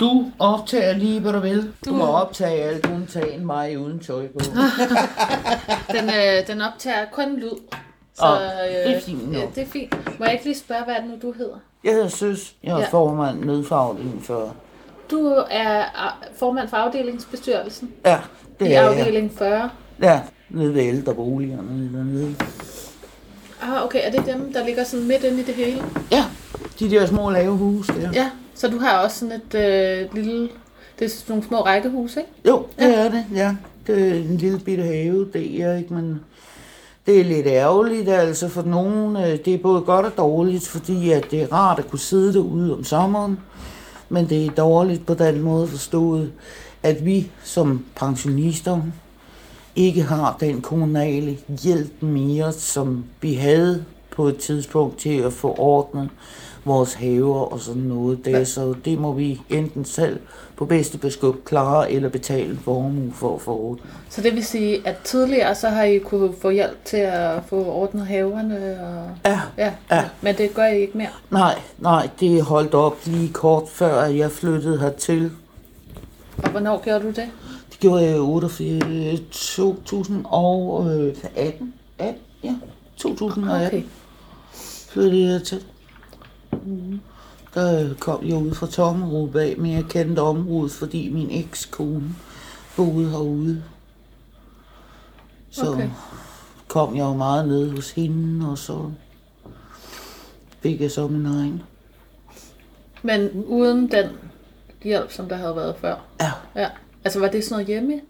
Du 0.00 0.30
optager 0.38 0.92
lige, 0.96 1.20
hvad 1.20 1.32
du 1.32 1.38
vil. 1.38 1.72
Du 1.84 1.90
Du- 1.90 1.94
må 1.96 2.04
optage 2.06 2.62
alt 2.62 2.86
undtagen 2.86 3.46
mig 3.46 3.78
uden 3.78 3.98
tøj 3.98 4.26
på. 4.28 4.38
Den, 5.96 6.04
øh, 6.04 6.46
den 6.46 6.60
optager 6.62 7.04
kun 7.12 7.36
lyd. 7.36 7.50
Så, 8.14 8.24
Åh, 8.26 8.40
det 8.86 8.96
er 8.96 9.00
fint 9.00 9.32
nok. 9.32 9.42
ja, 9.42 9.46
det 9.54 9.62
er 9.62 9.66
fint. 9.66 10.18
Må 10.18 10.24
jeg 10.24 10.32
ikke 10.32 10.44
lige 10.44 10.58
spørge, 10.58 10.84
hvad 10.84 10.94
er 10.94 11.00
det 11.00 11.10
nu, 11.10 11.16
du 11.28 11.32
hedder? 11.38 11.56
Jeg 11.84 11.92
hedder 11.92 12.08
Søs. 12.08 12.54
Jeg 12.64 12.72
er 12.74 12.78
Ja. 12.80 12.86
formand 12.90 13.44
nødfaglig 13.44 14.12
for... 14.22 14.54
Du 15.10 15.26
er 15.50 15.78
ah, 16.06 16.12
formand 16.38 16.68
for 16.68 16.76
afdelingsbestyrelsen 16.76 17.90
Ja, 18.04 18.16
i 18.16 18.20
det 18.64 18.76
er 18.76 18.82
jeg. 18.82 18.98
afdeling 19.00 19.32
40. 19.38 19.70
Ja, 20.02 20.20
nede 20.50 20.74
ved 20.74 20.82
ældreboligerne 20.82 21.90
dernede. 21.98 22.34
Ah, 23.62 23.84
okay. 23.84 24.00
Er 24.02 24.10
det 24.10 24.26
dem, 24.26 24.52
der 24.52 24.66
ligger 24.66 24.84
sådan 24.84 25.06
midt 25.06 25.24
inde 25.24 25.40
i 25.40 25.42
det 25.42 25.54
hele? 25.54 25.82
Ja, 26.12 26.24
de 26.78 26.90
der 26.90 27.06
små 27.06 27.30
lave 27.30 27.56
hus 27.56 27.86
der. 27.86 28.10
Ja. 28.12 28.30
Så 28.54 28.68
du 28.68 28.78
har 28.78 28.98
også 28.98 29.18
sådan 29.18 29.34
et 29.34 29.54
øh, 29.54 30.14
lille... 30.14 30.48
Det 30.98 31.04
er 31.04 31.08
sådan 31.08 31.24
nogle 31.28 31.44
små 31.44 31.60
rækkehus, 31.60 32.16
ikke? 32.16 32.28
Jo, 32.48 32.66
det 32.78 32.84
ja. 32.84 32.92
er 32.92 33.10
det, 33.10 33.24
ja. 33.34 33.56
Det 33.86 34.08
er 34.08 34.14
en 34.14 34.36
lille 34.36 34.58
bitte 34.58 34.82
have, 34.82 35.28
det 35.32 35.62
er 35.62 35.76
ikke, 35.76 35.94
men 35.94 36.20
det 37.06 37.20
er 37.20 37.24
lidt 37.24 37.46
ærgerligt, 37.46 38.08
altså 38.08 38.48
for 38.48 38.62
nogen, 38.62 39.16
øh, 39.16 39.38
det 39.44 39.48
er 39.54 39.58
både 39.58 39.80
godt 39.80 40.06
og 40.06 40.16
dårligt, 40.16 40.68
fordi 40.68 41.10
at 41.10 41.30
det 41.30 41.42
er 41.42 41.52
rart 41.52 41.78
at 41.78 41.90
kunne 41.90 41.98
sidde 41.98 42.32
derude 42.32 42.74
om 42.74 42.84
sommeren, 42.84 43.38
men 44.08 44.28
det 44.28 44.46
er 44.46 44.50
dårligt 44.50 45.06
på 45.06 45.14
den 45.14 45.40
måde 45.40 45.68
forstået, 45.68 46.32
at 46.82 47.04
vi 47.06 47.30
som 47.44 47.84
pensionister 47.96 48.80
ikke 49.76 50.02
har 50.02 50.36
den 50.40 50.60
kommunale 50.60 51.38
hjælp 51.62 52.02
mere, 52.02 52.52
som 52.52 53.04
vi 53.20 53.34
havde 53.34 53.84
på 54.10 54.28
et 54.28 54.36
tidspunkt 54.36 54.98
til 54.98 55.18
at 55.18 55.32
få 55.32 55.54
ordnet 55.58 56.08
vores 56.64 56.94
haver 56.94 57.52
og 57.52 57.60
sådan 57.60 57.82
noget 57.82 58.24
der, 58.24 58.44
så 58.44 58.74
det 58.84 58.98
må 58.98 59.12
vi 59.12 59.40
enten 59.50 59.84
selv 59.84 60.20
på 60.56 60.64
bedste 60.64 60.98
beskub 60.98 61.44
klare 61.44 61.92
eller 61.92 62.08
betale 62.08 62.58
formue 62.64 63.12
for 63.14 63.34
at 63.34 63.40
få 63.40 63.50
ordnet. 63.60 63.84
Så 64.08 64.20
det 64.22 64.34
vil 64.34 64.44
sige, 64.44 64.86
at 64.88 64.96
tidligere 65.04 65.54
så 65.54 65.68
har 65.68 65.82
I 65.84 65.98
kunne 65.98 66.32
få 66.42 66.50
hjælp 66.50 66.84
til 66.84 66.96
at 66.96 67.40
få 67.48 67.64
ordnet 67.64 68.06
haverne? 68.06 68.78
Og... 68.80 69.10
Ja, 69.30 69.40
Ja, 69.58 69.72
Ja. 69.90 70.04
men 70.20 70.36
det 70.36 70.54
gør 70.54 70.64
I 70.66 70.80
ikke 70.80 70.98
mere? 70.98 71.08
nej, 71.30 71.58
nej, 71.78 72.08
det 72.20 72.42
holdt 72.42 72.74
op 72.74 72.96
lige 73.06 73.32
kort 73.32 73.68
før 73.68 74.04
jeg 74.04 74.30
flyttede 74.30 74.78
hertil. 74.78 75.30
Og 76.42 76.50
hvornår 76.50 76.82
gjorde 76.84 77.00
du 77.04 77.08
det? 77.10 77.24
Gjorde 77.82 78.04
jeg 78.04 78.16
i 78.16 78.18
88, 78.18 79.20
2018. 79.30 81.74
18, 81.98 82.20
ja, 82.44 82.56
2018 82.96 83.66
Okay. 83.66 83.82
flyttede 84.88 85.32
jeg 85.32 85.42
til. 85.42 85.64
Der 87.54 87.94
kom 88.00 88.26
jeg 88.28 88.36
ud 88.36 88.54
fra 88.54 88.66
Tommerup 88.66 89.36
af, 89.36 89.54
men 89.58 89.72
jeg 89.72 89.84
kendte 89.88 90.20
området, 90.20 90.72
fordi 90.72 91.08
min 91.08 91.30
ekskone 91.30 92.14
boede 92.76 93.10
herude. 93.10 93.62
Så 95.50 95.72
Okay. 95.72 95.88
kom 96.68 96.96
jeg 96.96 97.02
jo 97.02 97.14
meget 97.14 97.48
ned 97.48 97.70
hos 97.70 97.90
hende, 97.90 98.50
og 98.50 98.58
så 98.58 98.90
fik 100.60 100.80
jeg 100.80 100.90
så 100.90 101.08
min 101.08 101.26
egen. 101.26 101.62
Men 103.02 103.30
uden 103.46 103.90
den 103.90 104.06
hjælp, 104.82 105.12
som 105.12 105.28
der 105.28 105.36
havde 105.36 105.56
været 105.56 105.74
før? 105.80 105.96
Ja. 106.20 106.32
Ja. 106.56 106.68
Altså 107.04 107.20
var 107.20 107.28
det 107.28 107.44
sådan 107.44 107.54
noget 107.54 107.66
hjemme 107.66 108.00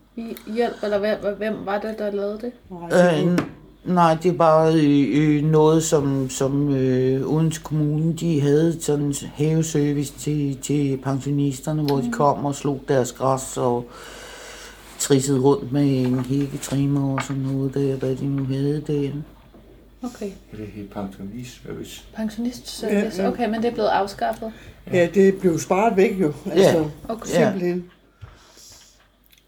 hjælp, 0.54 0.82
eller 0.82 0.98
hvem, 0.98 1.36
hvem 1.38 1.54
var 1.64 1.78
det, 1.80 1.98
der 1.98 2.10
lavede 2.10 2.38
det? 2.42 2.52
Øh, 2.72 3.38
nej, 3.94 4.16
det 4.22 4.32
er 4.32 4.36
bare 4.36 4.74
øh, 4.74 5.44
noget, 5.44 5.82
som, 5.82 6.30
som 6.30 6.74
øh, 6.74 7.26
Odense 7.32 7.60
Kommune, 7.62 8.12
de 8.12 8.40
havde 8.40 8.76
sådan 8.80 9.04
en 9.04 9.14
haveservice 9.34 10.14
til, 10.18 10.58
til 10.62 10.98
pensionisterne, 11.04 11.82
hvor 11.82 11.96
de 11.96 12.12
kom 12.12 12.44
og 12.44 12.54
slog 12.54 12.80
deres 12.88 13.12
græs 13.12 13.56
og 13.56 13.84
trissede 14.98 15.40
rundt 15.40 15.72
med 15.72 15.82
en 16.06 16.24
hækketrimmer 16.24 17.14
og 17.14 17.22
sådan 17.22 17.42
noget 17.42 17.74
der, 17.74 17.96
hvad 17.96 18.16
de 18.16 18.26
nu 18.26 18.44
havde 18.44 18.82
derinde. 18.86 19.22
Okay. 20.02 20.30
Det 20.52 20.60
er 20.60 21.00
pensionistservice. 21.02 22.04
Pensionistservice. 22.16 23.22
Ja, 23.22 23.28
ja. 23.28 23.32
Okay, 23.32 23.48
men 23.48 23.62
det 23.62 23.68
er 23.68 23.72
blevet 23.72 23.88
afskaffet. 23.88 24.52
Ja, 24.92 25.08
det 25.14 25.36
blev 25.36 25.58
sparet 25.58 25.96
væk 25.96 26.20
jo. 26.20 26.32
Altså, 26.52 26.84
Okay. 27.08 27.30
Ja. 27.34 27.74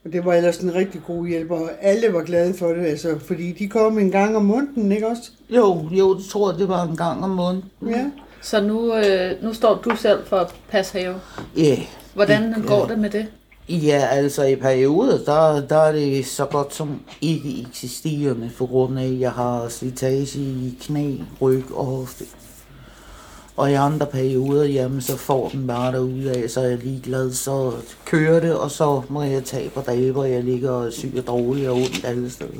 Og 0.04 0.12
det 0.12 0.24
var 0.24 0.34
ellers 0.34 0.56
en 0.58 0.74
rigtig 0.74 1.00
god 1.06 1.26
hjælp, 1.26 1.50
og 1.50 1.70
alle 1.80 2.12
var 2.12 2.22
glade 2.22 2.54
for 2.54 2.68
det, 2.68 2.86
altså, 2.86 3.18
fordi 3.26 3.52
de 3.52 3.68
kom 3.68 3.98
en 3.98 4.10
gang 4.10 4.36
om 4.36 4.44
måneden, 4.44 4.92
ikke 4.92 5.06
også? 5.08 5.22
Jo, 5.50 5.88
jo, 5.90 6.14
det 6.18 6.24
tror 6.24 6.50
jeg, 6.50 6.58
det 6.58 6.68
var 6.68 6.82
en 6.82 6.96
gang 6.96 7.24
om 7.24 7.30
måneden. 7.30 7.64
Ja. 7.86 8.04
Så 8.42 8.60
nu, 8.62 8.94
øh, 8.94 9.30
nu 9.42 9.52
står 9.54 9.80
du 9.84 9.96
selv 9.96 10.26
for 10.26 10.36
at 10.36 10.54
passe 10.70 10.98
have. 10.98 11.14
Ja, 11.56 11.76
Hvordan 12.14 12.42
Det- 12.54 12.66
går 12.66 12.86
det 12.86 12.98
med 12.98 13.10
det? 13.10 13.26
Ja, 13.68 14.06
altså 14.10 14.44
i 14.44 14.56
perioder, 14.56 15.18
der, 15.24 15.66
der 15.66 15.76
er 15.76 15.92
det 15.92 16.26
så 16.26 16.44
godt 16.44 16.74
som 16.74 17.00
ikke 17.20 17.66
eksisterende, 17.68 18.50
for 18.56 18.66
grund 18.66 18.98
af, 18.98 19.04
at 19.04 19.20
jeg 19.20 19.30
har 19.32 19.68
slitage 19.68 20.38
i 20.38 20.78
knæ, 20.82 21.14
ryg 21.40 21.64
og 21.74 21.84
hofte. 21.86 22.24
Og 23.56 23.70
i 23.70 23.74
andre 23.74 24.06
perioder, 24.06 24.64
jamen 24.64 25.00
så 25.00 25.16
får 25.16 25.48
den 25.48 25.66
bare 25.66 25.92
derude 25.92 26.32
af, 26.36 26.50
så 26.50 26.60
er 26.60 26.64
jeg 26.64 26.78
ligeglad, 26.78 27.32
så 27.32 27.72
kører 28.04 28.40
det, 28.40 28.54
og 28.56 28.70
så 28.70 29.02
må 29.08 29.22
jeg 29.22 29.44
tage 29.44 29.70
på 29.70 29.80
hvor 30.12 30.24
jeg 30.24 30.44
ligger 30.44 30.70
og 30.70 30.92
syg 30.92 31.14
og 31.18 31.26
dårlig 31.26 31.70
og 31.70 31.76
ondt 31.76 32.04
alle 32.04 32.30
steder. 32.30 32.50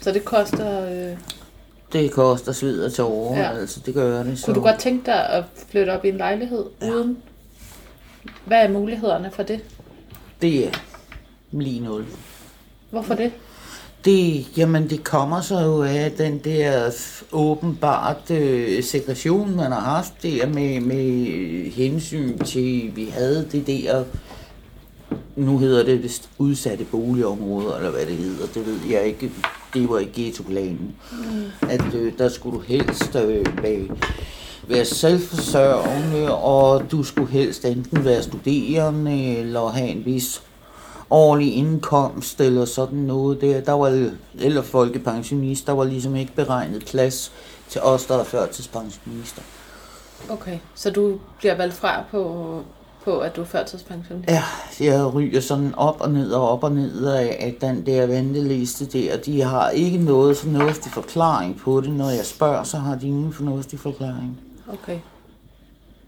Så 0.00 0.12
det 0.12 0.24
koster... 0.24 0.86
Øh... 1.10 1.16
Det 1.92 2.12
koster 2.12 2.52
sved 2.52 2.84
og 2.84 2.92
tårer, 2.92 3.38
ja. 3.38 3.58
altså 3.58 3.80
det 3.86 3.94
gør 3.94 4.22
det. 4.22 4.38
Så. 4.38 4.46
Kunne 4.46 4.54
du 4.54 4.60
godt 4.60 4.78
tænke 4.78 5.06
dig 5.06 5.28
at 5.28 5.44
flytte 5.68 5.90
op 5.90 6.04
i 6.04 6.08
en 6.08 6.16
lejlighed 6.16 6.64
ja. 6.82 6.90
uden... 6.90 7.18
Hvad 8.44 8.64
er 8.64 8.68
mulighederne 8.68 9.30
for 9.30 9.42
det? 9.42 9.60
Det 10.42 10.66
er 10.66 10.70
lige 11.50 11.80
nul. 11.80 12.04
Hvorfor 12.90 13.14
det? 13.14 13.32
Det, 14.06 14.46
jamen, 14.56 14.90
det 14.90 15.04
kommer 15.04 15.40
så 15.40 15.60
jo 15.60 15.82
af 15.82 16.12
den 16.18 16.38
der 16.38 16.90
åbenbart 17.32 18.30
øh, 18.30 18.82
segregation, 18.82 19.56
man 19.56 19.72
har 19.72 19.80
haft 19.80 20.22
der 20.22 20.46
med, 20.46 20.80
med 20.80 21.70
hensyn 21.70 22.38
til, 22.38 22.92
vi 22.96 23.04
havde 23.04 23.48
det 23.52 23.66
der, 23.66 24.04
nu 25.36 25.58
hedder 25.58 25.84
det 25.84 26.02
vist 26.02 26.28
udsatte 26.38 26.84
boligområder, 26.84 27.76
eller 27.76 27.90
hvad 27.90 28.06
det 28.06 28.16
hedder, 28.16 28.46
det 28.54 28.66
ved 28.66 28.78
jeg 28.90 29.06
ikke, 29.06 29.30
det 29.74 29.88
var 29.88 29.98
i 29.98 30.08
ghettoplanen, 30.14 30.94
mm. 31.12 31.68
at 31.68 31.94
øh, 31.94 32.12
der 32.18 32.28
skulle 32.28 32.56
du 32.56 32.62
helst 32.62 33.16
øh, 33.16 33.62
være, 33.62 33.88
være 34.68 34.84
selvforsørgende, 34.84 36.34
og 36.34 36.90
du 36.90 37.02
skulle 37.02 37.32
helst 37.32 37.64
enten 37.64 38.04
være 38.04 38.22
studerende, 38.22 39.36
eller 39.36 39.68
have 39.68 39.88
en 39.88 40.04
vis 40.04 40.42
årlig 41.10 41.54
indkomst 41.54 42.40
eller 42.40 42.64
sådan 42.64 42.98
noget 42.98 43.40
der. 43.40 43.60
Der 43.60 43.72
var, 43.72 44.10
eller 44.38 44.62
folkepensionist, 44.62 45.66
der 45.66 45.72
var 45.72 45.84
ligesom 45.84 46.16
ikke 46.16 46.32
beregnet 46.32 46.84
plads 46.84 47.32
til 47.68 47.80
os, 47.80 48.04
der 48.04 48.18
er 48.18 48.24
førtidspensionister. 48.24 49.42
Okay, 50.30 50.58
så 50.74 50.90
du 50.90 51.18
bliver 51.38 51.56
valgt 51.56 51.74
fra 51.74 52.04
på, 52.10 52.62
på 53.04 53.18
at 53.18 53.36
du 53.36 53.40
er 53.40 53.44
førtidspensionist? 53.44 54.30
Ja, 54.30 54.42
jeg 54.80 55.14
ryger 55.14 55.40
sådan 55.40 55.74
op 55.74 56.00
og 56.00 56.10
ned 56.10 56.32
og 56.32 56.48
op 56.48 56.64
og 56.64 56.72
ned 56.72 57.06
af, 57.06 57.36
at 57.40 57.60
den 57.60 57.86
der 57.86 58.06
venteliste 58.06 58.86
der, 58.86 59.16
de 59.16 59.42
har 59.42 59.70
ikke 59.70 59.98
noget 59.98 60.36
fornuftig 60.36 60.92
forklaring 60.92 61.60
på 61.60 61.80
det. 61.80 61.90
Når 61.90 62.10
jeg 62.10 62.26
spørger, 62.26 62.62
så 62.62 62.76
har 62.76 62.94
de 62.94 63.06
ingen 63.06 63.32
fornuftig 63.32 63.78
forklaring. 63.78 64.40
Okay. 64.68 64.98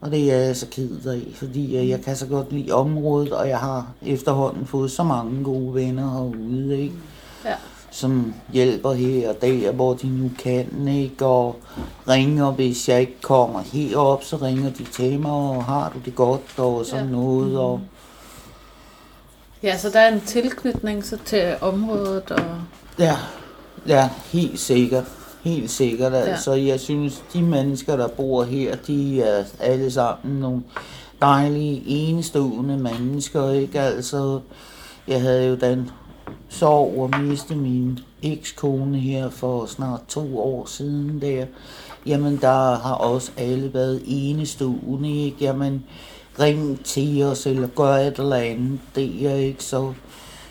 Og 0.00 0.11
det 0.11 0.32
er 0.32 0.37
jeg 0.37 0.56
så 0.56 0.66
ked 0.70 1.06
af, 1.06 1.22
fordi 1.34 1.76
øh, 1.76 1.88
jeg 1.88 2.00
kan 2.02 2.16
så 2.16 2.26
godt 2.26 2.52
lide 2.52 2.72
området, 2.72 3.32
og 3.32 3.48
jeg 3.48 3.58
har 3.58 3.87
efterhånden 4.06 4.66
fået 4.66 4.90
så 4.90 5.02
mange 5.02 5.44
gode 5.44 5.74
venner 5.74 6.11
herude, 6.12 6.80
ikke? 6.82 6.94
Ja. 7.44 7.54
som 7.90 8.34
hjælper 8.52 8.92
her 8.92 9.28
og 9.28 9.37
der, 9.42 9.72
hvor 9.72 9.94
de 9.94 10.06
nu 10.08 10.30
kan, 10.38 10.88
ikke? 10.88 11.26
Og 11.26 11.56
ringer, 12.08 12.50
hvis 12.50 12.88
jeg 12.88 13.00
ikke 13.00 13.20
kommer 13.22 13.61
herop, 13.72 14.24
så 14.24 14.37
ringer 14.37 14.70
de 14.70 14.84
til 14.84 15.20
mig, 15.20 15.30
og 15.30 15.64
har 15.64 15.92
du 15.94 15.98
det 16.04 16.14
godt, 16.14 16.58
og 16.58 16.87
sådan 16.87 17.04
Ja. 17.04 17.11
ja. 17.11 17.16
noget, 17.16 17.58
og 17.58 17.80
Ja, 19.62 19.78
så 19.78 19.90
der 19.90 20.00
er 20.00 20.12
en 20.12 20.20
tilknytning 20.20 21.04
så 21.04 21.18
til 21.24 21.54
området, 21.61 22.30
og 22.30 22.40
ja, 22.98 23.16
ja, 23.87 24.11
helt 24.32 24.61
sikkert. 24.61 25.04
Helt 25.48 25.70
sikkert, 25.70 26.12
Ja. 26.12 26.18
altså. 26.18 26.52
Jeg 26.52 26.80
synes, 26.80 27.22
de 27.32 27.42
mennesker, 27.42 27.96
der 27.96 28.08
bor 28.08 28.44
her, 28.44 28.76
de 28.87 29.22
er 29.22 29.44
alle 29.61 29.90
sammen 29.90 30.40
nogle 30.40 30.62
dejlige, 31.22 31.82
enestående 31.87 32.76
mennesker, 32.78 33.50
ikke? 33.50 33.80
Altså, 33.80 34.40
jeg 35.08 35.20
havde 35.20 35.46
jo 35.48 35.54
den 35.54 35.90
sorg 36.48 37.11
at 37.14 37.20
miste 37.22 37.54
min 37.54 37.98
ekskone 38.22 38.98
her 38.98 39.30
for 39.30 39.66
snart 39.66 40.00
to 40.08 40.38
år 40.38 40.66
siden 40.66 41.20
der. 41.20 41.46
Jamen, 42.06 42.37
der 42.40 42.76
har 42.76 42.94
også 42.94 43.30
alle 43.37 43.74
været 43.74 44.02
enestående, 44.06 45.24
ikke? 45.24 45.37
Jamen, 45.40 45.84
ring 46.40 46.84
til 46.84 47.22
os, 47.22 47.46
eller 47.46 47.68
gør 47.68 47.94
et 47.94 48.18
eller 48.18 48.37
andet 48.37 48.78
der, 48.96 49.34
ikke? 49.34 49.64
Så 49.64 49.92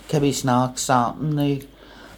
kan 0.10 0.22
vi 0.22 0.32
snakke 0.34 0.82
sammen, 0.82 1.40
ikke? 1.50 1.68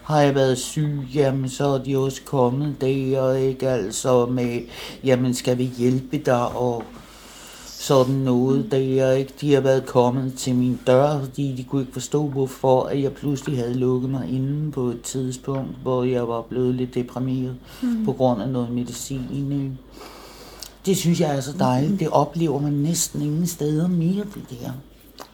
Har 0.09 0.21
jeg 0.21 0.35
været 0.35 0.57
syg, 0.57 1.07
jamen 1.13 1.49
så 1.49 1.65
er 1.67 1.77
de 1.77 1.97
også 1.97 2.21
kommet 2.25 2.75
der, 2.81 3.33
ikke? 3.33 3.69
Altså 3.69 4.25
med, 4.25 4.59
jamen 5.03 5.33
skal 5.33 5.57
vi 5.57 5.71
hjælpe 5.77 6.17
dig, 6.17 6.47
og 6.47 6.83
sådan 7.65 8.15
noget 8.15 8.71
der, 8.71 9.11
ikke? 9.11 9.33
De 9.41 9.53
har 9.53 9.61
været 9.61 9.85
kommet 9.85 10.33
til 10.33 10.55
min 10.55 10.79
dør, 10.87 11.19
fordi 11.19 11.55
de 11.57 11.63
kunne 11.63 11.81
ikke 11.81 11.93
forstå, 11.93 12.27
hvorfor 12.27 12.83
at 12.83 13.01
jeg 13.01 13.13
pludselig 13.13 13.57
havde 13.57 13.73
lukket 13.73 14.09
mig 14.09 14.29
inde 14.29 14.71
på 14.71 14.81
et 14.81 15.01
tidspunkt, 15.01 15.71
hvor 15.81 16.03
jeg 16.03 16.27
var 16.27 16.41
blevet 16.41 16.75
lidt 16.75 16.95
deprimeret 16.95 17.55
mm. 17.81 18.05
på 18.05 18.13
grund 18.13 18.41
af 18.41 18.49
noget 18.49 18.71
medicin, 18.71 19.21
ikke? 19.33 19.71
Det 20.85 20.97
synes 20.97 21.21
jeg 21.21 21.35
er 21.35 21.41
så 21.41 21.53
dejligt. 21.59 21.99
Det 21.99 22.09
oplever 22.09 22.59
man 22.59 22.73
næsten 22.73 23.21
ingen 23.21 23.47
steder 23.47 23.87
mere, 23.87 24.25
det 24.35 24.59
der. 24.61 24.71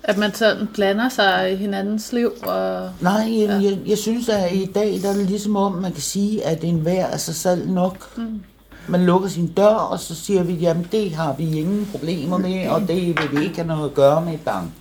At 0.08 0.18
man 0.18 0.34
sådan 0.34 0.68
blander 0.74 1.10
sig 1.10 1.52
i 1.54 1.56
hinandens 1.56 2.14
liv. 2.14 2.32
Og... 2.44 2.92
Nej, 3.02 3.28
ja. 3.30 3.54
jeg, 3.54 3.78
jeg 3.86 3.98
synes, 3.98 4.30
at 4.30 4.52
i 4.54 4.66
dag 4.76 5.00
der 5.02 5.10
er 5.10 5.14
det 5.14 5.26
ligesom 5.30 5.56
om, 5.56 5.72
man 5.72 5.92
kan 5.92 6.02
sige, 6.02 6.46
at 6.46 6.64
en 6.64 6.80
hver 6.80 7.06
er 7.06 7.18
sig 7.18 7.36
selv 7.36 7.70
nok. 7.70 8.18
Mm. 8.18 8.42
Man 8.88 9.06
lukker 9.06 9.30
sin 9.30 9.48
dør, 9.48 9.66
og 9.66 10.00
så 10.00 10.16
siger 10.16 10.44
vi, 10.44 10.54
jamen 10.54 10.88
det 10.92 11.12
har 11.12 11.34
vi 11.34 11.60
ingen 11.60 11.88
problemer 11.92 12.38
med, 12.38 12.68
og 12.68 12.82
det 12.82 13.08
vil 13.08 13.40
vi 13.40 13.44
ikke 13.44 13.56
have 13.56 13.68
noget 13.68 13.90
at 13.90 13.94
gøre 13.94 14.26
med 14.26 14.38
bang. 14.38 14.74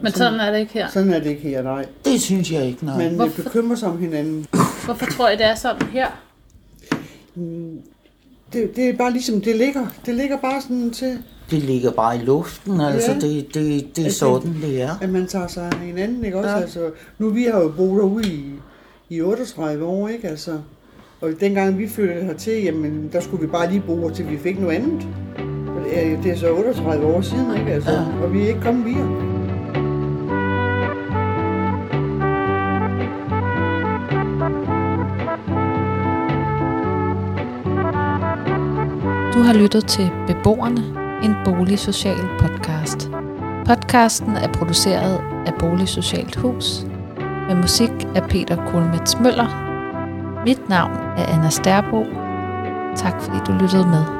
Men 0.00 0.12
sådan 0.12 0.40
er 0.40 0.52
det 0.52 0.58
ikke 0.58 0.72
her. 0.72 0.88
Sådan 0.90 1.12
er 1.12 1.18
det 1.18 1.30
ikke 1.30 1.42
her, 1.42 1.62
nej. 1.62 1.86
Det 2.04 2.20
synes 2.20 2.52
jeg 2.52 2.66
ikke, 2.66 2.84
nej. 2.84 2.96
Men 2.96 3.10
vi 3.10 3.16
Hvorfor? 3.16 3.42
bekymrer 3.42 3.76
sig 3.76 3.88
om 3.88 3.98
hinanden. 3.98 4.46
Hvorfor 4.84 5.06
tror 5.06 5.28
I, 5.28 5.36
det 5.36 5.46
er 5.46 5.54
sådan 5.54 5.88
her? 5.88 6.06
Det, 8.52 8.76
det 8.76 8.88
er 8.88 8.96
bare 8.96 9.12
ligesom, 9.12 9.40
det 9.40 9.56
ligger, 9.56 9.86
det 10.06 10.14
ligger 10.14 10.36
bare 10.36 10.62
sådan 10.62 10.90
til, 10.90 11.18
Det 11.50 11.58
ligger 11.62 11.90
bare 11.92 12.16
i 12.16 12.18
luften, 12.20 12.80
altså 12.80 13.10
Ja. 13.12 13.18
det, 13.18 13.54
det, 13.54 13.96
det 13.96 14.02
er 14.02 14.04
Altså, 14.04 14.18
sådan, 14.18 14.54
det 14.62 14.82
er. 14.82 14.90
at 15.02 15.08
man 15.08 15.26
tager 15.26 15.46
sig 15.46 15.62
af 15.72 15.78
hinanden, 15.86 16.24
ikke 16.24 16.38
også? 16.38 16.50
Ja. 16.50 16.56
Altså, 16.60 16.90
nu 17.18 17.28
vi 17.30 17.44
har 17.44 17.60
jo 17.60 17.68
boet 17.76 17.98
derude 18.00 18.28
i, 18.28 18.44
i 19.10 19.20
38 19.22 19.84
år, 19.84 20.08
ikke? 20.08 20.28
Altså, 20.28 20.58
og 21.20 21.30
dengang 21.40 21.78
vi 21.78 21.88
flyttede 21.88 22.24
hertil, 22.24 22.62
jamen, 22.64 23.08
der 23.12 23.20
skulle 23.20 23.40
vi 23.40 23.46
bare 23.46 23.70
lige 23.70 23.82
bo, 23.86 24.10
til 24.10 24.30
vi 24.30 24.38
fik 24.38 24.60
noget 24.60 24.74
andet. 24.76 25.06
Og 25.68 25.84
det 25.84 26.06
er, 26.12 26.22
det 26.22 26.32
er 26.32 26.36
så 26.36 26.50
38 26.54 27.06
år 27.06 27.20
siden, 27.20 27.56
ikke? 27.58 27.72
Altså, 27.72 27.90
Ja. 27.90 28.04
og 28.24 28.32
vi 28.32 28.42
er 28.42 28.48
ikke 28.48 28.60
kommet 28.60 28.84
videre. 28.86 29.30
Du 39.34 39.38
har 39.42 39.52
lyttet 39.54 39.86
til 39.86 40.10
Beboerne, 40.26 40.82
en 41.22 41.34
boligsocial 41.44 42.28
podcast. 42.38 43.10
Podcasten 43.66 44.36
er 44.36 44.52
produceret 44.52 45.20
af 45.46 45.54
Boligsocialt 45.58 46.36
Hus 46.36 46.84
med 47.48 47.56
musik 47.56 47.90
af 48.14 48.22
Peter 48.28 48.70
Kulmets 48.70 49.20
Møller. 49.20 49.70
Mit 50.44 50.68
navn 50.68 50.92
er 50.92 51.26
Anna 51.26 51.50
Sterbo. 51.50 52.04
Tak 52.96 53.22
fordi 53.22 53.38
du 53.46 53.52
lyttede 53.52 53.86
med. 53.86 54.19